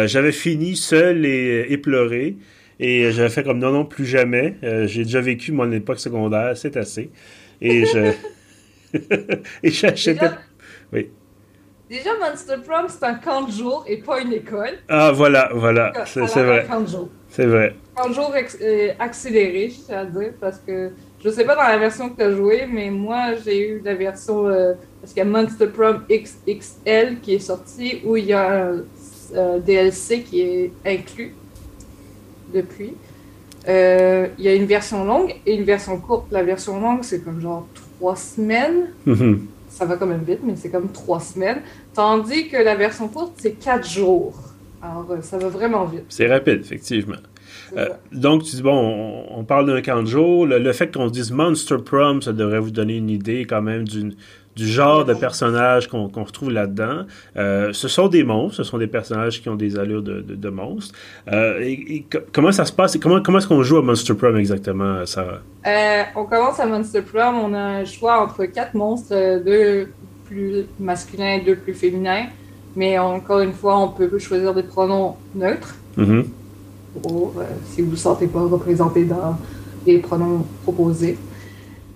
J'avais 0.07 0.33
fini 0.33 0.77
seul 0.77 1.27
et 1.27 1.67
éploré. 1.71 2.37
Et 2.79 3.11
j'avais 3.11 3.31
fait 3.31 3.43
comme 3.43 3.59
non, 3.59 3.73
non, 3.73 3.85
plus 3.85 4.07
jamais. 4.07 4.55
j'ai 4.87 5.03
déjà 5.03 5.21
vécu 5.21 5.51
mon 5.51 5.73
époque 5.73 5.99
secondaire, 5.99 6.57
c'est 6.57 6.77
assez. 6.77 7.11
Et 7.61 7.87
je. 7.87 8.13
et 9.63 9.71
j'achetais. 9.71 10.31
Oui. 10.93 11.11
Déjà, 11.89 12.11
Monster 12.19 12.57
Prom, 12.67 12.87
c'est 12.89 13.05
un 13.05 13.15
camp 13.15 13.43
de 13.43 13.53
jour 13.53 13.85
et 13.87 13.99
pas 13.99 14.21
une 14.21 14.33
école. 14.33 14.79
Ah, 14.89 15.13
voilà, 15.13 15.51
voilà. 15.55 15.93
C'est 16.05 16.21
vrai. 16.21 16.67
C'est 17.29 17.47
vrai. 17.47 17.77
Camp 17.95 18.09
de 18.09 18.15
jour 18.15 18.33
euh, 18.35 18.93
accéléré, 18.99 19.71
je 19.71 19.87
tiens 19.87 19.99
à 19.99 20.05
dire, 20.05 20.33
parce 20.41 20.59
que 20.59 20.91
je 21.23 21.31
sais 21.31 21.45
pas 21.45 21.55
dans 21.55 21.63
la 21.63 21.79
version 21.79 22.09
que 22.11 22.17
tu 22.17 22.23
as 22.23 22.33
joué, 22.33 22.67
mais 22.69 22.91
moi, 22.91 23.35
j'ai 23.45 23.69
eu 23.69 23.83
la 23.85 23.95
version. 23.95 24.49
Euh, 24.49 24.75
parce 25.01 25.13
qu'il 25.13 25.23
y 25.23 25.27
a 25.27 25.31
Monster 25.31 25.69
Prom 25.69 26.03
XXL 26.11 27.21
qui 27.21 27.35
est 27.35 27.39
sorti, 27.39 28.01
où 28.05 28.17
il 28.17 28.25
y 28.25 28.33
a 28.33 28.65
un 28.65 28.83
euh, 29.37 29.59
DLC 29.61 30.23
qui 30.23 30.41
est 30.41 30.73
inclus 30.85 31.37
depuis. 32.53 32.95
il 33.69 34.45
y 34.45 34.49
a 34.49 34.55
une 34.55 34.67
version 34.67 35.05
longue 35.05 35.37
et 35.47 35.55
une 35.55 35.65
version 35.65 36.01
courte. 36.01 36.27
La 36.33 36.43
version 36.43 36.81
longue, 36.81 37.05
c'est 37.05 37.23
comme 37.23 37.41
genre 37.41 37.69
trois 37.99 38.17
semaines. 38.17 38.89
Mm-hmm 39.07 39.39
ça 39.77 39.85
va 39.85 39.97
quand 39.97 40.07
même 40.07 40.23
vite, 40.27 40.41
mais 40.43 40.57
c'est 40.57 40.71
comme 40.71 40.89
trois 40.89 41.21
semaines. 41.21 41.61
Tandis 41.93 42.49
que 42.49 42.57
la 42.57 42.75
version 42.77 43.09
courte, 43.09 43.35
c'est 43.37 43.53
quatre 43.53 43.87
jours. 43.87 44.35
Alors, 44.81 45.07
euh, 45.11 45.21
ça 45.21 45.37
va 45.37 45.49
vraiment 45.49 45.85
vite. 45.85 46.05
C'est 46.09 46.29
rapide, 46.29 46.61
effectivement. 46.61 47.17
Euh, 47.77 47.89
donc, 48.11 48.45
tu 48.45 48.57
dis, 48.57 48.63
bon, 48.63 49.25
on, 49.29 49.45
parle 49.45 49.67
d'un 49.67 49.83
camp 49.83 50.03
de 50.03 50.07
jour. 50.07 50.47
Le, 50.47 50.73
fait 50.73 50.95
qu'on 50.95 51.09
dise 51.09 51.31
Monster 51.31 51.77
Prom, 51.85 52.23
ça 52.23 52.33
devrait 52.33 52.61
vous 52.61 52.71
donner 52.71 52.97
une 52.97 53.11
idée 53.11 53.45
quand 53.45 53.61
même 53.61 53.87
d'une 53.87 54.15
du 54.57 54.67
genre 54.67 55.05
de 55.05 55.13
personnages 55.13 55.87
qu'on 55.87 56.09
retrouve 56.09 56.51
là-dedans. 56.51 57.03
Euh, 57.37 57.75
ce 57.75 57.89
sont 57.89 58.09
des 58.09 58.25
monstres, 58.25 58.57
ce 58.57 58.65
sont 58.65 58.79
des 58.79 58.87
personnages 58.87 59.43
qui 59.43 59.51
ont 59.51 59.55
des 59.55 59.79
allures 59.79 60.03
de, 60.03 60.23
de, 60.23 60.49
monstres. 60.49 60.95
Euh, 61.31 61.61
et, 61.61 62.07
comment 62.33 62.53
ça 62.53 62.65
se 62.65 62.73
passe? 62.73 62.97
Comment, 62.97 63.21
comment 63.21 63.37
est-ce 63.37 63.49
qu'on 63.49 63.63
joue 63.63 63.77
à 63.77 63.83
Monster 63.83 64.15
Prom 64.15 64.35
exactement, 64.39 65.05
Sarah? 65.05 65.41
Euh, 65.67 66.03
on 66.17 66.25
commence 66.25 66.59
à 66.59 66.65
Monster 66.65 67.03
Prom, 67.03 67.37
on 67.37 67.53
a 67.53 67.59
un 67.59 67.85
choix 67.85 68.23
entre 68.23 68.47
quatre 68.47 68.73
monstres, 68.75 69.15
deux 69.45 69.93
plus 70.25 70.65
masculins 70.81 71.35
et 71.35 71.41
deux 71.43 71.57
plus 71.57 71.75
féminins. 71.75 72.27
Mais 72.75 72.99
encore 72.99 73.41
une 73.41 73.53
fois, 73.53 73.79
on 73.79 73.89
peut 73.89 74.19
choisir 74.19 74.55
des 74.55 74.63
pronoms 74.63 75.17
neutres. 75.35 75.75
Mm-hmm. 75.99 76.25
si 77.67 77.81
vous 77.81 77.87
ne 77.87 77.91
vous 77.91 77.97
sentez 77.97 78.27
pas 78.27 78.41
représenté 78.41 79.05
dans 79.05 79.39
les 79.87 79.99
pronoms 79.99 80.47
proposés. 80.65 81.19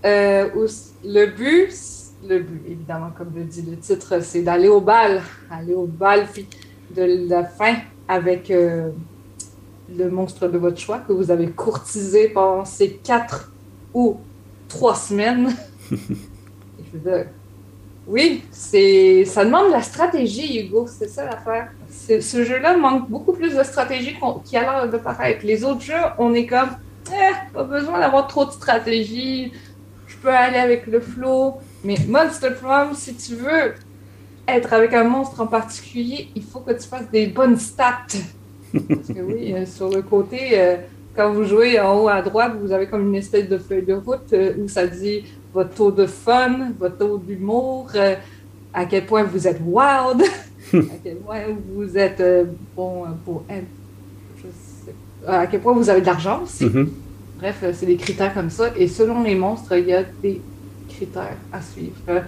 le 0.05 1.27
but, 1.27 1.73
le 2.26 2.40
but, 2.40 2.62
évidemment, 2.66 3.11
comme 3.16 3.33
le 3.35 3.44
dit 3.44 3.62
le 3.62 3.76
titre, 3.76 4.22
c'est 4.22 4.42
d'aller 4.42 4.68
au 4.68 4.80
bal. 4.80 5.22
Aller 5.50 5.74
au 5.74 5.87
bal 5.87 6.26
de 6.94 7.28
la 7.28 7.44
fin 7.44 7.76
avec 8.09 8.50
euh, 8.50 8.90
le 9.96 10.11
monstre 10.11 10.48
de 10.48 10.59
votre 10.59 10.78
choix 10.78 10.98
que 10.98 11.12
vous 11.12 11.30
avez 11.30 11.50
courtisé 11.50 12.28
pendant 12.28 12.64
ces 12.64 12.94
quatre 12.94 13.52
ou 13.94 14.18
trois 14.68 14.94
semaines. 14.94 15.54
Je 15.90 15.96
veux 16.98 16.98
dire, 16.98 17.26
oui, 18.06 18.42
c'est 18.50 19.24
ça 19.24 19.44
demande 19.44 19.68
de 19.68 19.72
la 19.72 19.83
stratégie, 19.83 20.61
Hugo, 20.61 20.87
c'est 20.88 21.09
ça 21.09 21.24
l'affaire. 21.24 21.70
Ce 21.88 22.44
jeu-là 22.44 22.76
manque 22.76 23.09
beaucoup 23.09 23.33
plus 23.33 23.54
de 23.54 23.62
stratégie 23.62 24.16
qu'il 24.44 24.59
a 24.59 24.62
l'air 24.62 24.90
de 24.90 24.96
paraître. 24.96 25.44
Les 25.46 25.64
autres 25.64 25.83
jeux, 25.83 25.94
on 26.18 26.35
est 26.35 26.46
comme, 26.46 26.70
eh, 27.12 27.52
pas 27.54 27.62
besoin 27.62 28.00
d'avoir 28.00 28.26
trop 28.26 28.44
de 28.44 28.50
stratégie, 28.50 29.52
je 30.06 30.16
peux 30.16 30.30
aller 30.30 30.59
avec 30.59 30.87
le 30.87 31.00
flow. 31.00 31.59
Mais 31.84 31.96
Monster 32.08 32.50
Prom, 32.60 32.94
si 32.94 33.14
tu 33.14 33.36
veux 33.36 33.74
être 34.46 34.72
avec 34.72 34.92
un 34.92 35.04
monstre 35.04 35.40
en 35.40 35.46
particulier, 35.46 36.28
il 36.34 36.42
faut 36.42 36.60
que 36.60 36.72
tu 36.72 36.86
fasses 36.86 37.10
des 37.10 37.26
bonnes 37.26 37.56
stats. 37.56 38.06
Parce 38.72 39.08
que 39.08 39.20
oui, 39.20 39.52
euh, 39.52 39.66
sur 39.66 39.88
le 39.88 40.02
côté, 40.02 40.50
euh, 40.52 40.76
quand 41.16 41.32
vous 41.32 41.44
jouez 41.44 41.80
en 41.80 41.98
haut 41.98 42.08
à 42.08 42.22
droite, 42.22 42.52
vous 42.60 42.72
avez 42.72 42.86
comme 42.86 43.08
une 43.08 43.16
espèce 43.16 43.48
de 43.48 43.58
feuille 43.58 43.84
de 43.84 43.94
route 43.94 44.32
euh, 44.32 44.54
où 44.58 44.68
ça 44.68 44.86
dit 44.86 45.24
votre 45.52 45.74
taux 45.74 45.90
de 45.90 46.06
fun, 46.06 46.72
votre 46.78 46.98
taux 46.98 47.18
d'humour, 47.18 47.90
à 48.72 48.84
quel 48.84 49.06
point 49.06 49.24
vous 49.24 49.48
êtes 49.48 49.60
wild, 49.64 50.22
à 50.74 50.96
quel 51.02 51.16
point 51.16 51.40
vous 51.74 51.98
êtes 51.98 52.22
bon 52.76 53.04
pour 53.24 53.42
à 55.26 55.46
quel 55.46 55.60
point 55.60 55.74
vous 55.74 55.90
avez 55.90 56.00
de 56.00 56.06
l'argent 56.06 56.42
aussi. 56.44 56.64
Mm-hmm. 56.64 56.88
Bref, 57.38 57.64
c'est 57.74 57.86
des 57.86 57.96
critères 57.96 58.32
comme 58.32 58.48
ça. 58.48 58.70
Et 58.76 58.86
selon 58.86 59.22
les 59.22 59.34
monstres, 59.34 59.76
il 59.76 59.86
y 59.86 59.92
a 59.92 60.04
des 60.22 60.40
critères 61.00 61.36
à 61.52 61.60
suivre. 61.62 61.96
Euh, 62.08 62.20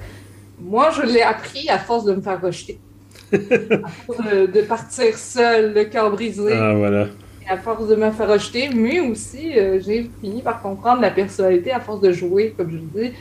moi, 0.60 0.90
je 0.90 1.02
l'ai 1.02 1.22
appris 1.22 1.68
à 1.68 1.78
force 1.78 2.04
de 2.04 2.14
me 2.14 2.22
faire 2.22 2.40
rejeter. 2.40 2.78
à 3.32 3.88
force 3.88 4.18
de, 4.18 4.62
partir 4.62 5.16
seul, 5.16 5.74
le 5.74 5.84
cœur 5.84 6.10
brisé. 6.10 6.52
Ah, 6.52 6.74
voilà. 6.74 7.06
Et 7.44 7.50
à 7.50 7.58
force 7.58 7.88
de 7.88 7.96
me 7.96 8.10
faire 8.10 8.28
rejeter, 8.28 8.70
mais 8.74 9.00
aussi, 9.00 9.58
euh, 9.58 9.80
j'ai 9.84 10.10
fini 10.20 10.42
par 10.42 10.62
comprendre 10.62 11.00
la 11.00 11.10
personnalité 11.10 11.72
à 11.72 11.80
force 11.80 12.00
de 12.00 12.12
jouer, 12.12 12.54
comme 12.56 12.70
je 12.70 12.76
dis, 12.76 13.12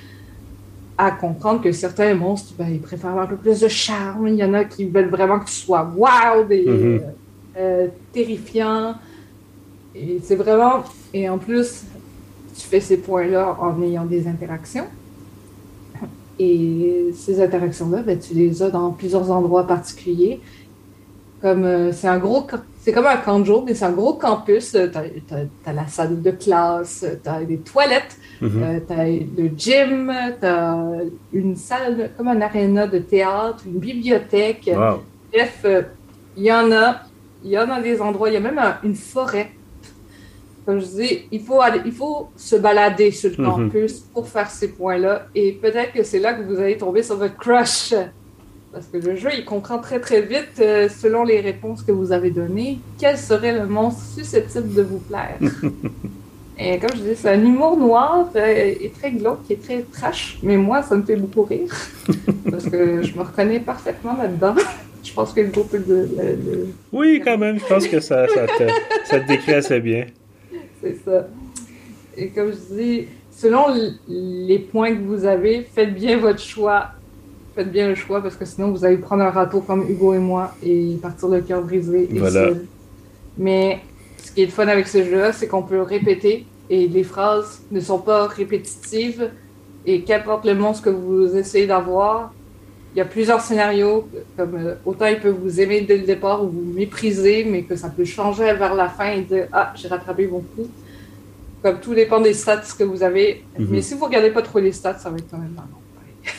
à 0.97 1.11
comprendre 1.11 1.61
que 1.61 1.71
certains 1.71 2.13
monstres, 2.13 2.53
ben, 2.57 2.67
ils 2.69 2.79
préfèrent 2.79 3.11
avoir 3.11 3.25
un 3.25 3.29
peu 3.29 3.37
plus 3.37 3.59
de 3.59 3.67
charme. 3.67 4.27
Il 4.27 4.35
y 4.35 4.43
en 4.43 4.53
a 4.53 4.63
qui 4.65 4.85
veulent 4.85 5.09
vraiment 5.09 5.39
que 5.39 5.45
tu 5.45 5.53
sois 5.53 5.91
wild 5.95 6.51
et 6.51 6.65
mm-hmm. 6.65 7.01
euh, 7.57 7.87
terrifiant. 8.13 8.95
Et 9.95 10.19
c'est 10.23 10.35
vraiment. 10.35 10.83
Et 11.13 11.27
en 11.27 11.37
plus, 11.37 11.83
tu 12.55 12.67
fais 12.67 12.79
ces 12.79 12.97
points-là 12.97 13.57
en 13.59 13.81
ayant 13.81 14.05
des 14.05 14.27
interactions. 14.27 14.85
Et 16.43 17.11
ces 17.13 17.39
interactions-là, 17.39 18.01
ben, 18.01 18.17
tu 18.17 18.33
les 18.33 18.63
as 18.63 18.71
dans 18.71 18.89
plusieurs 18.91 19.29
endroits 19.29 19.67
particuliers. 19.67 20.39
Comme 21.39 21.65
euh, 21.65 21.91
c'est 21.91 22.07
un 22.07 22.17
gros, 22.17 22.47
c'est 22.79 22.91
comme 22.91 23.05
un 23.05 23.17
camp 23.17 23.39
de 23.39 23.45
jour, 23.45 23.63
mais 23.63 23.75
c'est 23.75 23.85
un 23.85 23.91
gros 23.91 24.13
campus. 24.13 24.73
Euh, 24.73 24.87
tu 24.87 25.33
as, 25.67 25.73
la 25.73 25.85
salle 25.85 26.19
de 26.19 26.31
classe, 26.31 27.05
tu 27.23 27.29
as 27.29 27.43
des 27.43 27.59
toilettes, 27.59 28.17
mm-hmm. 28.41 28.63
euh, 28.63 28.79
tu 28.87 28.93
as 28.93 29.05
le 29.05 29.51
gym, 29.55 30.11
tu 30.39 30.47
as 30.47 30.77
une 31.31 31.55
salle, 31.55 32.09
comme 32.17 32.27
un 32.27 32.41
aréna 32.41 32.87
de 32.87 32.97
théâtre, 32.97 33.63
une 33.67 33.79
bibliothèque. 33.79 34.71
Bref, 35.31 35.65
il 36.37 36.43
y 36.43 36.51
en 36.51 36.71
a. 36.71 37.01
Il 37.43 37.51
y 37.51 37.57
en 37.57 37.69
a 37.69 37.81
des 37.81 38.01
endroits, 38.01 38.29
il 38.29 38.33
y 38.33 38.37
a 38.37 38.39
même 38.39 38.61
une 38.83 38.93
forêt 38.95 39.51
comme 40.65 40.79
je 40.79 40.85
dis, 40.85 41.19
il 41.31 41.41
faut, 41.41 41.59
il 41.85 41.91
faut 41.91 42.29
se 42.35 42.55
balader 42.55 43.11
sur 43.11 43.31
le 43.31 43.37
mhm. 43.37 43.49
campus 43.49 43.99
pour 44.13 44.27
faire 44.27 44.49
ces 44.49 44.69
points-là. 44.69 45.27
Et 45.33 45.53
peut-être 45.53 45.93
que 45.93 46.03
c'est 46.03 46.19
là 46.19 46.33
que 46.33 46.43
vous 46.43 46.59
allez 46.59 46.77
tomber 46.77 47.01
sur 47.03 47.17
votre 47.17 47.37
crush. 47.37 47.93
Parce 48.71 48.85
que 48.85 48.97
le 48.97 49.15
jeu, 49.15 49.29
il 49.37 49.43
comprend 49.43 49.79
très 49.79 49.99
très 49.99 50.21
vite, 50.21 50.59
euh, 50.59 50.87
selon 50.87 51.23
les 51.23 51.41
réponses 51.41 51.81
que 51.83 51.91
vous 51.91 52.11
avez 52.13 52.31
données, 52.31 52.79
quel 52.97 53.17
serait 53.17 53.53
le 53.53 53.65
monstre 53.65 54.01
susceptible 54.15 54.73
de 54.73 54.81
vous 54.83 54.99
plaire. 54.99 55.37
et 56.57 56.79
comme 56.79 56.91
je 56.95 57.01
dis, 57.01 57.15
c'est 57.15 57.31
un 57.31 57.41
humour 57.41 57.75
noir 57.75 58.29
euh, 58.35 58.73
et 58.79 58.89
très 58.97 59.11
glauque, 59.11 59.39
est 59.49 59.61
très 59.61 59.81
trash. 59.81 60.39
Mais 60.41 60.55
moi, 60.55 60.83
ça 60.83 60.95
me 60.95 61.03
fait 61.03 61.17
beaucoup 61.17 61.43
rire. 61.43 61.69
parce 62.49 62.63
que 62.69 63.01
je 63.01 63.17
me 63.17 63.23
reconnais 63.23 63.59
parfaitement 63.59 64.15
là-dedans. 64.15 64.55
je 65.03 65.11
pense 65.11 65.33
que 65.33 65.41
beaucoup 65.41 65.77
de, 65.77 65.83
de, 65.83 66.67
Oui, 66.93 67.21
quand 67.25 67.37
même, 67.37 67.59
je 67.59 67.65
pense 67.65 67.87
que 67.87 67.99
ça, 67.99 68.25
ça, 68.27 68.45
te, 68.45 68.71
ça 69.05 69.19
te 69.19 69.27
décrit 69.27 69.55
assez 69.55 69.81
bien. 69.81 70.05
C'est 70.81 70.97
ça. 71.03 71.27
Et 72.17 72.29
comme 72.29 72.51
je 72.51 72.75
dis, 72.75 73.07
selon 73.31 73.67
les 74.07 74.59
points 74.59 74.93
que 74.95 75.01
vous 75.01 75.25
avez, 75.25 75.63
faites 75.63 75.93
bien 75.93 76.17
votre 76.17 76.39
choix. 76.39 76.91
Faites 77.55 77.71
bien 77.71 77.89
le 77.89 77.95
choix 77.95 78.21
parce 78.21 78.35
que 78.35 78.45
sinon 78.45 78.71
vous 78.71 78.85
allez 78.85 78.97
prendre 78.97 79.23
un 79.23 79.29
râteau 79.29 79.59
comme 79.59 79.89
Hugo 79.89 80.13
et 80.13 80.19
moi 80.19 80.55
et 80.63 80.97
partir 81.01 81.27
le 81.27 81.41
cœur 81.41 81.61
brisé 81.61 82.09
et 82.13 82.29
seul. 82.29 82.65
Mais 83.37 83.79
ce 84.17 84.31
qui 84.31 84.43
est 84.43 84.45
le 84.45 84.51
fun 84.51 84.67
avec 84.67 84.87
ce 84.87 85.03
jeu-là, 85.03 85.33
c'est 85.33 85.47
qu'on 85.47 85.63
peut 85.63 85.81
répéter 85.81 86.45
et 86.69 86.87
les 86.87 87.03
phrases 87.03 87.61
ne 87.71 87.79
sont 87.79 87.99
pas 87.99 88.27
répétitives. 88.27 89.29
Et 89.85 90.01
qu'importe 90.01 90.45
le 90.45 90.53
monstre 90.53 90.83
que 90.83 90.89
vous 90.91 91.35
essayez 91.35 91.65
d'avoir, 91.65 92.33
il 92.93 92.97
y 92.97 93.01
a 93.01 93.05
plusieurs 93.05 93.41
scénarios. 93.41 94.07
Comme 94.37 94.55
euh, 94.55 94.75
autant 94.85 95.05
il 95.05 95.19
peut 95.19 95.29
vous 95.29 95.59
aimer 95.61 95.81
dès 95.81 95.97
le 95.97 96.05
départ 96.05 96.43
ou 96.43 96.49
vous 96.49 96.73
mépriser, 96.73 97.43
mais 97.43 97.63
que 97.63 97.75
ça 97.75 97.89
peut 97.89 98.05
changer 98.05 98.53
vers 98.53 98.75
la 98.75 98.89
fin 98.89 99.11
et 99.11 99.21
dire 99.21 99.47
ah 99.51 99.73
j'ai 99.75 99.87
rattrapé 99.87 100.27
mon 100.27 100.41
coup. 100.41 100.69
Comme 101.63 101.79
tout 101.79 101.93
dépend 101.93 102.19
des 102.19 102.33
stats 102.33 102.63
que 102.77 102.83
vous 102.83 103.03
avez. 103.03 103.43
Mhm. 103.57 103.67
Mais 103.69 103.81
si 103.81 103.93
vous 103.93 104.05
regardez 104.05 104.31
pas 104.31 104.41
trop 104.41 104.59
les 104.59 104.71
stats, 104.71 104.97
ça 104.97 105.09
va 105.09 105.17
être 105.17 105.29
quand 105.29 105.37
même 105.37 105.53
marrant. 105.53 105.67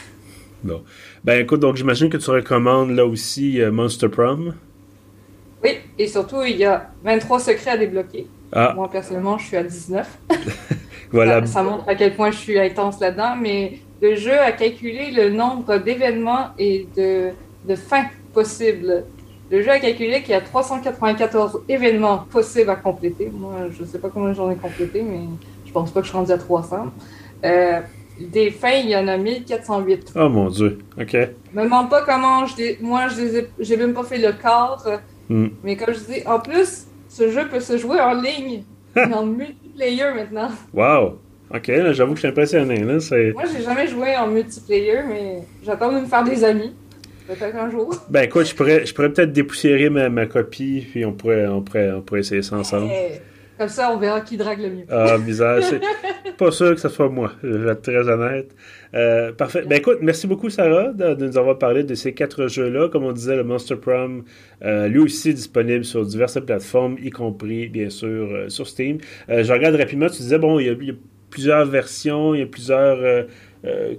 Bon. 0.65 0.83
Ben 1.25 1.41
écoute, 1.41 1.61
donc 1.61 1.77
j'imagine 1.77 2.09
que 2.09 2.17
tu 2.17 2.31
recommandes 2.31 2.91
là 2.91 3.07
aussi 3.07 3.61
euh, 3.61 3.71
Monster 3.71 4.09
Prom. 4.09 4.55
Oui, 5.63 5.71
et 5.99 6.09
surtout, 6.09 6.43
il 6.43 6.57
y 6.57 6.65
a 6.65 6.91
23 7.05 7.39
secrets 7.39 7.71
à 7.71 7.77
débloquer. 7.77 8.27
Ah. 8.53 8.73
Moi, 8.75 8.91
personnellement, 8.91 9.39
je 9.39 9.47
suis 9.47 9.57
à 9.57 9.63
19. 9.63 10.19
voilà. 11.13 11.41
Ça, 11.47 11.53
ça, 11.53 11.63
montre 11.63 11.89
à 11.89 11.95
quel 11.95 12.15
point 12.15 12.31
je 12.31 12.39
suis 12.39 12.59
intense 12.59 13.01
là-dedans, 13.01 13.37
mais 13.41 13.79
le 14.03 14.17
jeu 14.17 14.39
a 14.39 14.51
calculé 14.51 15.13
le 15.13 15.31
nombre 15.31 15.79
d'événements 15.79 16.49
et 16.59 16.89
de, 16.97 17.31
de 17.67 17.75
fins 17.77 18.07
possibles. 18.35 19.05
Le 19.51 19.63
jeu 19.63 19.71
a 19.71 19.79
calculé 19.79 20.23
qu'il 20.23 20.31
y 20.31 20.35
a 20.35 20.41
394 20.41 21.63
événements 21.69 22.27
possibles 22.31 22.71
à 22.71 22.77
compléter. 22.77 23.31
Moi, 23.33 23.69
je 23.71 23.83
ne 23.83 23.87
sais 23.87 23.99
pas 23.99 24.09
combien 24.09 24.33
j'en 24.33 24.51
ai 24.51 24.57
complété, 24.57 25.03
mais 25.03 25.21
je 25.65 25.73
pense 25.73 25.93
pas 25.93 26.01
que 26.01 26.07
je 26.07 26.11
suis 26.11 26.19
rendu 26.19 26.33
à 26.33 26.39
300. 26.39 26.87
Euh, 27.45 27.81
des 28.19 28.51
fins, 28.51 28.81
il 28.83 28.91
y 28.91 28.97
en 28.97 29.07
a 29.07 29.17
1408. 29.17 30.15
Oh 30.17 30.29
mon 30.29 30.49
Dieu, 30.49 30.79
ok. 31.01 31.15
Me 31.55 31.63
demande 31.63 31.89
pas 31.89 32.03
comment 32.03 32.45
je 32.47 32.83
Moi, 32.83 33.07
je 33.09 33.71
n'ai 33.71 33.77
même 33.77 33.95
pas 33.95 34.05
fait 34.05 34.19
le 34.19 34.33
quart. 34.33 34.85
Hmm. 35.29 35.49
Mais 35.63 35.77
comme 35.77 35.95
je 35.95 36.13
dis, 36.13 36.27
en 36.27 36.41
plus, 36.41 36.87
ce 37.09 37.31
jeu 37.31 37.47
peut 37.49 37.61
se 37.61 37.77
jouer 37.79 38.01
en 38.01 38.15
ligne 38.15 38.65
en 38.97 39.27
multiplayer 39.27 40.13
maintenant. 40.15 40.49
Wow! 40.75 41.19
Ok, 41.55 41.71
j'avoue 41.93 42.13
que 42.13 42.17
je 42.17 42.21
suis 42.21 42.29
impressionné. 42.29 42.79
Là, 42.79 42.99
Moi, 43.35 43.45
j'ai 43.55 43.63
jamais 43.63 43.87
joué 43.87 44.17
en 44.17 44.27
multiplayer, 44.29 45.01
mais 45.07 45.39
j'attends 45.63 45.93
de 45.93 46.01
me 46.01 46.07
faire 46.07 46.25
des 46.25 46.43
amis. 46.45 46.73
Peut-être 47.27 47.57
un 47.57 47.71
jour. 47.71 47.95
Ben 48.11 48.23
écoute, 48.23 48.47
je 48.47 48.55
pourrais, 48.55 48.85
je 48.85 48.93
pourrais 48.93 49.11
peut-être 49.11 49.33
dépoussiérer 49.33 49.91
ma, 49.91 50.09
ma, 50.09 50.27
copie, 50.27 50.87
puis 50.91 51.05
on 51.05 51.13
pourrait, 51.13 51.47
on 51.47 51.63
pourrait, 51.63 51.93
on 51.93 52.01
pourrait 52.01 52.21
essayer 52.21 52.43
ça 52.43 52.57
ensemble. 52.57 52.89
Eh, 52.91 53.21
comme 53.59 53.69
ça, 53.69 53.93
on 53.93 53.99
verra 53.99 54.23
qui 54.23 54.37
drague 54.37 54.61
le 54.61 54.71
mieux. 54.71 54.85
Ah, 54.91 55.19
bizarre. 55.19 55.63
C'est 55.63 55.81
pas 56.37 56.51
sûr 56.51 56.75
que 56.75 56.81
ce 56.81 56.89
soit 56.89 57.09
moi, 57.09 57.33
je 57.43 57.49
vais 57.49 57.73
être 57.73 57.83
très 57.83 58.09
honnête. 58.09 58.51
Euh, 58.95 59.33
parfait. 59.33 59.63
Ben 59.67 59.77
écoute, 59.77 59.99
merci 60.03 60.27
beaucoup 60.27 60.51
Sarah 60.51 60.93
de, 60.93 61.15
nous 61.15 61.39
avoir 61.39 61.59
parlé 61.59 61.85
de 61.85 61.95
ces 61.95 62.13
quatre 62.13 62.49
jeux-là. 62.49 62.89
Comme 62.89 63.05
on 63.05 63.13
disait, 63.13 63.37
le 63.37 63.45
Monster 63.45 63.77
Prom, 63.77 64.25
euh, 64.65 64.89
lui 64.89 64.99
aussi 64.99 65.33
disponible 65.33 65.85
sur 65.85 66.05
diverses 66.05 66.41
plateformes, 66.41 66.97
y 67.01 67.11
compris 67.11 67.69
bien 67.69 67.89
sûr 67.89 68.09
euh, 68.09 68.49
sur 68.49 68.67
Steam. 68.67 68.99
je 69.29 69.53
regarde 69.53 69.77
rapidement, 69.77 70.09
tu 70.09 70.23
disais, 70.23 70.39
bon, 70.39 70.59
il 70.59 70.67
y 70.67 70.91
a, 70.91 70.95
plusieurs 71.33 71.67
versions, 71.67 72.35
il 72.35 72.41
y 72.41 72.43
a 72.43 72.47
plusieurs 72.47 73.27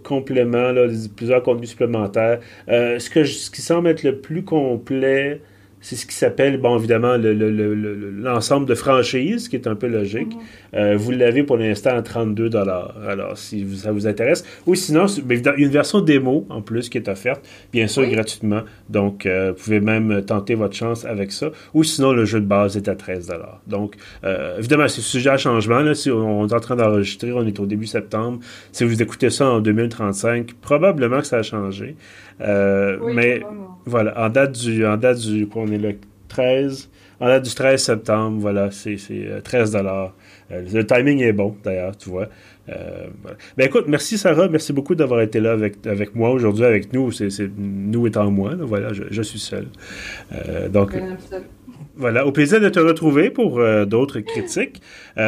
compléments, 0.04 0.72
là, 0.72 0.88
plusieurs 1.16 1.44
contenus 1.44 1.70
supplémentaires. 1.72 2.40
ce, 2.68 3.10
que 3.10 3.24
ce 3.24 3.50
qui 3.50 3.62
semble 3.62 3.90
être 3.90 4.04
le 4.04 4.20
plus 4.20 4.44
complet, 4.44 5.42
c'est 5.84 5.98
ce 5.98 6.06
qui 6.06 6.16
s'appelle, 6.16 6.58
bon, 6.58 6.78
évidemment, 6.78 7.18
l'ensemble 7.18 8.66
de 8.66 8.74
franchises, 8.74 9.50
qui 9.50 9.58
est 9.58 9.68
un 9.68 9.76
peu 9.76 9.88
logique. 9.88 10.34
Mhm. 10.34 10.42
Euh, 10.76 10.96
vous 10.98 11.12
l'avez 11.12 11.44
pour 11.44 11.58
l'instant 11.58 11.90
à 11.90 12.02
32 12.02 12.50
Alors, 12.56 13.38
si 13.38 13.68
ça 13.76 13.92
vous 13.92 14.08
intéresse. 14.08 14.46
Ou 14.66 14.76
sinon, 14.76 15.08
il 15.08 15.46
y 15.46 15.48
a 15.50 15.54
une 15.58 15.70
version 15.70 16.00
démo 16.00 16.48
en 16.50 16.62
plus 16.62 16.88
qui 16.88 16.98
est 16.98 17.10
offerte, 17.10 17.46
bien 17.74 17.88
sûr, 17.88 18.08
gratuitement. 18.08 18.62
Donc, 18.90 19.26
euh, 19.26 19.52
vous 19.52 19.62
pouvez 19.62 19.82
même 19.82 20.24
tenter 20.24 20.56
votre 20.56 20.74
chance 20.74 21.04
avec 21.04 21.34
ça. 21.34 21.52
Ou 21.74 21.84
sinon, 21.84 22.14
le 22.14 22.24
jeu 22.24 22.40
de 22.40 22.46
base 22.46 22.78
est 22.78 22.88
à 22.88 22.96
13 22.96 23.30
Donc, 23.68 23.96
euh, 24.24 24.58
évidemment, 24.60 24.88
c'est 24.88 25.02
sujet 25.02 25.32
à 25.32 25.38
changement. 25.38 25.80
Là, 25.80 25.96
si 25.96 26.10
on 26.10 26.48
est 26.48 26.54
en 26.54 26.60
train 26.62 26.78
d'enregistrer, 26.78 27.34
on 27.34 27.46
est 27.46 27.60
au 27.60 27.66
début 27.66 27.88
septembre. 27.88 28.40
Si 28.72 28.86
vous 28.86 29.02
écoutez 29.02 29.30
ça 29.30 29.50
en 29.50 29.60
2035, 29.60 30.54
probablement 30.62 31.20
que 31.20 31.28
ça 31.28 31.40
a 31.40 31.44
changé. 31.44 31.98
mais 32.40 33.42
voilà, 33.86 34.26
en 34.26 34.30
date 34.30 34.54
du, 34.54 34.86
en 34.86 34.96
date 34.96 35.20
du, 35.20 35.46
on 35.54 35.73
le 35.78 35.98
13, 36.28 36.90
en 37.20 37.28
date 37.28 37.44
du 37.44 37.54
13 37.54 37.82
septembre, 37.82 38.38
voilà, 38.40 38.72
c'est 38.72 38.98
13 39.44 39.72
dollars. 39.72 40.14
Euh, 40.52 40.64
le 40.74 40.86
timing 40.86 41.22
est 41.22 41.34
bon, 41.34 41.56
d'ailleurs, 41.64 41.96
tu 41.98 42.10
vois. 42.10 42.28
Euh, 42.70 43.08
ben 43.58 43.66
écoute, 43.66 43.86
merci 43.88 44.18
Sarah, 44.18 44.48
merci 44.48 44.72
beaucoup 44.72 44.96
d'avoir 44.96 45.22
été 45.22 45.40
là 45.40 45.52
avec, 45.52 45.86
avec 45.86 46.16
moi 46.16 46.32
aujourd'hui, 46.32 46.66
avec 46.66 46.94
nous. 46.94 47.12
C'est 47.12 47.28
nous 47.58 48.08
étant 48.08 48.32
moi, 48.32 48.52
voilà, 48.60 48.90
je, 48.94 49.22
suis 49.22 49.40
seul. 49.40 49.68
Euh, 50.34 50.70
donc, 50.70 50.96
voilà, 51.96 52.26
au 52.26 52.32
plaisir 52.32 52.62
de 52.62 52.70
te 52.70 52.80
retrouver 52.80 53.30
pour 53.30 53.62
d'autres 53.86 54.20
critiques. 54.20 54.82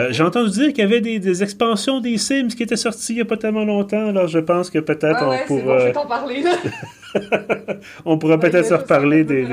J'ai 0.09 0.23
entendu 0.23 0.49
dire 0.51 0.67
qu'il 0.69 0.79
y 0.79 0.87
avait 0.87 1.01
des, 1.01 1.43
expansions 1.43 1.99
des 1.99 2.17
Sims 2.17 2.47
qui 2.47 2.63
étaient 2.63 2.75
sorties 2.75 3.13
il 3.13 3.15
n'y 3.17 3.21
a 3.21 3.25
pas 3.25 3.37
tellement 3.37 3.65
longtemps, 3.65 4.07
alors 4.07 4.27
je 4.27 4.39
pense 4.39 4.69
que 4.69 4.79
peut-être 4.79 5.19
ah 5.19 5.29
ouais, 5.29 5.39
on 5.43 5.47
pourra... 5.47 5.73
Bon, 5.75 5.79
je 5.79 5.85
vais 5.85 5.91
t'en 5.91 6.05
parler, 6.07 6.43
on 8.05 8.17
pourra 8.17 8.39
peut-être 8.39 8.65
se 8.65 8.73
reparler 8.73 9.23
des, 9.23 9.47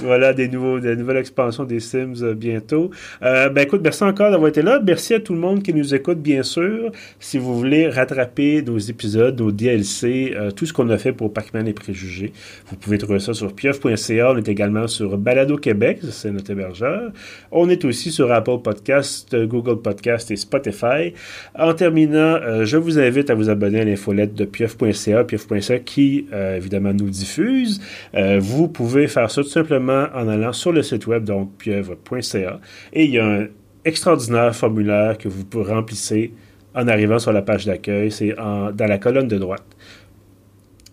voilà, 0.00 0.32
des, 0.32 0.48
nouveaux, 0.48 0.80
des 0.80 0.96
nouvelles 0.96 1.18
expansions 1.18 1.64
des 1.64 1.80
Sims 1.80 2.22
euh, 2.22 2.34
bientôt. 2.34 2.90
Euh, 3.22 3.48
ben 3.48 3.62
écoute, 3.62 3.80
merci 3.82 4.04
encore 4.04 4.30
d'avoir 4.30 4.48
été 4.48 4.62
là. 4.62 4.80
Merci 4.84 5.14
à 5.14 5.20
tout 5.20 5.34
le 5.34 5.40
monde 5.40 5.62
qui 5.62 5.74
nous 5.74 5.94
écoute, 5.94 6.18
bien 6.18 6.42
sûr. 6.42 6.81
Si 7.20 7.38
vous 7.38 7.56
voulez 7.56 7.88
rattraper 7.88 8.62
nos 8.62 8.78
épisodes, 8.78 9.38
nos 9.40 9.52
DLC, 9.52 10.34
euh, 10.34 10.50
tout 10.50 10.66
ce 10.66 10.72
qu'on 10.72 10.88
a 10.90 10.98
fait 10.98 11.12
pour 11.12 11.32
Pac-Man 11.32 11.68
et 11.68 11.72
Préjugés, 11.72 12.32
vous 12.66 12.76
pouvez 12.76 12.98
trouver 12.98 13.20
ça 13.20 13.34
sur 13.34 13.54
pieuf.ca. 13.54 14.32
On 14.32 14.36
est 14.36 14.48
également 14.48 14.86
sur 14.86 15.16
Balado 15.18 15.56
Québec, 15.56 16.00
c'est 16.10 16.30
notre 16.30 16.50
hébergeur. 16.50 17.12
On 17.50 17.68
est 17.68 17.84
aussi 17.84 18.10
sur 18.10 18.32
Apple 18.32 18.58
Podcast, 18.62 19.36
Google 19.46 19.80
Podcast 19.82 20.30
et 20.30 20.36
Spotify. 20.36 21.14
En 21.58 21.74
terminant, 21.74 22.64
je 22.64 22.76
vous 22.76 22.98
invite 22.98 23.30
à 23.30 23.34
vous 23.34 23.50
abonner 23.50 23.80
à 23.80 23.84
l'infolette 23.84 24.34
de 24.34 24.44
pieuf.ca, 24.44 25.24
pieuf.ca 25.24 25.78
qui 25.78 26.26
évidemment 26.32 26.92
nous 26.92 27.10
diffuse. 27.10 27.80
Euh, 28.14 28.38
vous 28.40 28.68
pouvez 28.68 29.08
faire 29.08 29.30
ça 29.30 29.42
tout 29.42 29.48
simplement 29.48 30.06
en 30.14 30.28
allant 30.28 30.52
sur 30.52 30.72
le 30.72 30.82
site 30.82 31.06
web, 31.06 31.24
donc 31.24 31.56
pieuvre.ca. 31.58 32.60
Et 32.92 33.04
il 33.04 33.10
y 33.10 33.18
a 33.18 33.26
un 33.26 33.46
extraordinaire 33.84 34.54
formulaire 34.54 35.18
que 35.18 35.28
vous 35.28 35.44
pouvez 35.44 35.72
remplir 35.72 36.30
en 36.74 36.88
arrivant 36.88 37.18
sur 37.18 37.32
la 37.32 37.42
page 37.42 37.66
d'accueil. 37.66 38.10
C'est 38.10 38.34
dans 38.34 38.74
la 38.78 38.98
colonne 38.98 39.28
de 39.28 39.38
droite. 39.38 39.64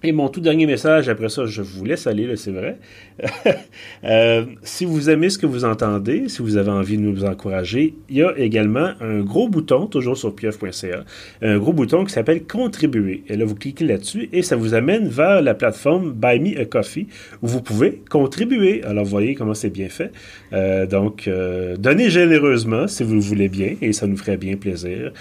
Et 0.01 0.13
mon 0.13 0.29
tout 0.29 0.39
dernier 0.39 0.65
message, 0.65 1.09
après 1.09 1.27
ça, 1.27 1.45
je 1.45 1.61
vous 1.61 1.83
laisse 1.83 2.07
aller, 2.07 2.35
c'est 2.35 2.51
vrai. 2.51 2.77
Euh, 4.05 4.45
si 4.63 4.85
vous 4.85 5.09
aimez 5.09 5.29
ce 5.29 5.37
que 5.37 5.45
vous 5.45 5.65
entendez, 5.65 6.29
si 6.29 6.41
vous 6.41 6.55
avez 6.55 6.71
envie 6.71 6.95
de 6.97 7.01
nous 7.01 7.25
encourager, 7.25 7.95
il 8.09 8.17
y 8.17 8.23
a 8.23 8.33
également 8.37 8.91
un 9.01 9.19
gros 9.19 9.49
bouton, 9.49 9.87
toujours 9.87 10.15
sur 10.15 10.33
pieuf.ca, 10.33 11.03
un 11.41 11.57
gros 11.57 11.73
bouton 11.73 12.05
qui 12.05 12.13
s'appelle 12.13 12.43
Contribuer. 12.43 13.23
Et 13.27 13.35
là, 13.35 13.43
vous 13.43 13.55
cliquez 13.55 13.85
là-dessus 13.85 14.29
et 14.31 14.41
ça 14.41 14.55
vous 14.55 14.73
amène 14.73 15.09
vers 15.09 15.41
la 15.41 15.53
plateforme 15.53 16.13
Buy 16.13 16.39
Me 16.39 16.61
a 16.61 16.65
Coffee 16.65 17.07
où 17.41 17.47
vous 17.47 17.61
pouvez 17.61 18.01
contribuer. 18.09 18.83
Alors, 18.85 19.03
vous 19.03 19.11
voyez 19.11 19.35
comment 19.35 19.53
c'est 19.53 19.69
bien 19.69 19.89
fait. 19.89 20.11
Euh, 20.53 20.85
donc, 20.85 21.27
euh, 21.27 21.75
donnez 21.75 22.09
généreusement 22.09 22.87
si 22.87 23.03
vous 23.03 23.15
le 23.15 23.21
voulez 23.21 23.49
bien 23.49 23.75
et 23.81 23.91
ça 23.91 24.07
nous 24.07 24.17
ferait 24.17 24.37
bien 24.37 24.55
plaisir. 24.55 25.11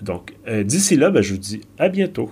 donc, 0.00 0.32
d'ici 0.64 0.96
là, 0.96 1.10
ben, 1.10 1.22
je 1.22 1.32
vous 1.34 1.38
dis 1.38 1.60
à 1.78 1.90
bientôt. 1.90 2.30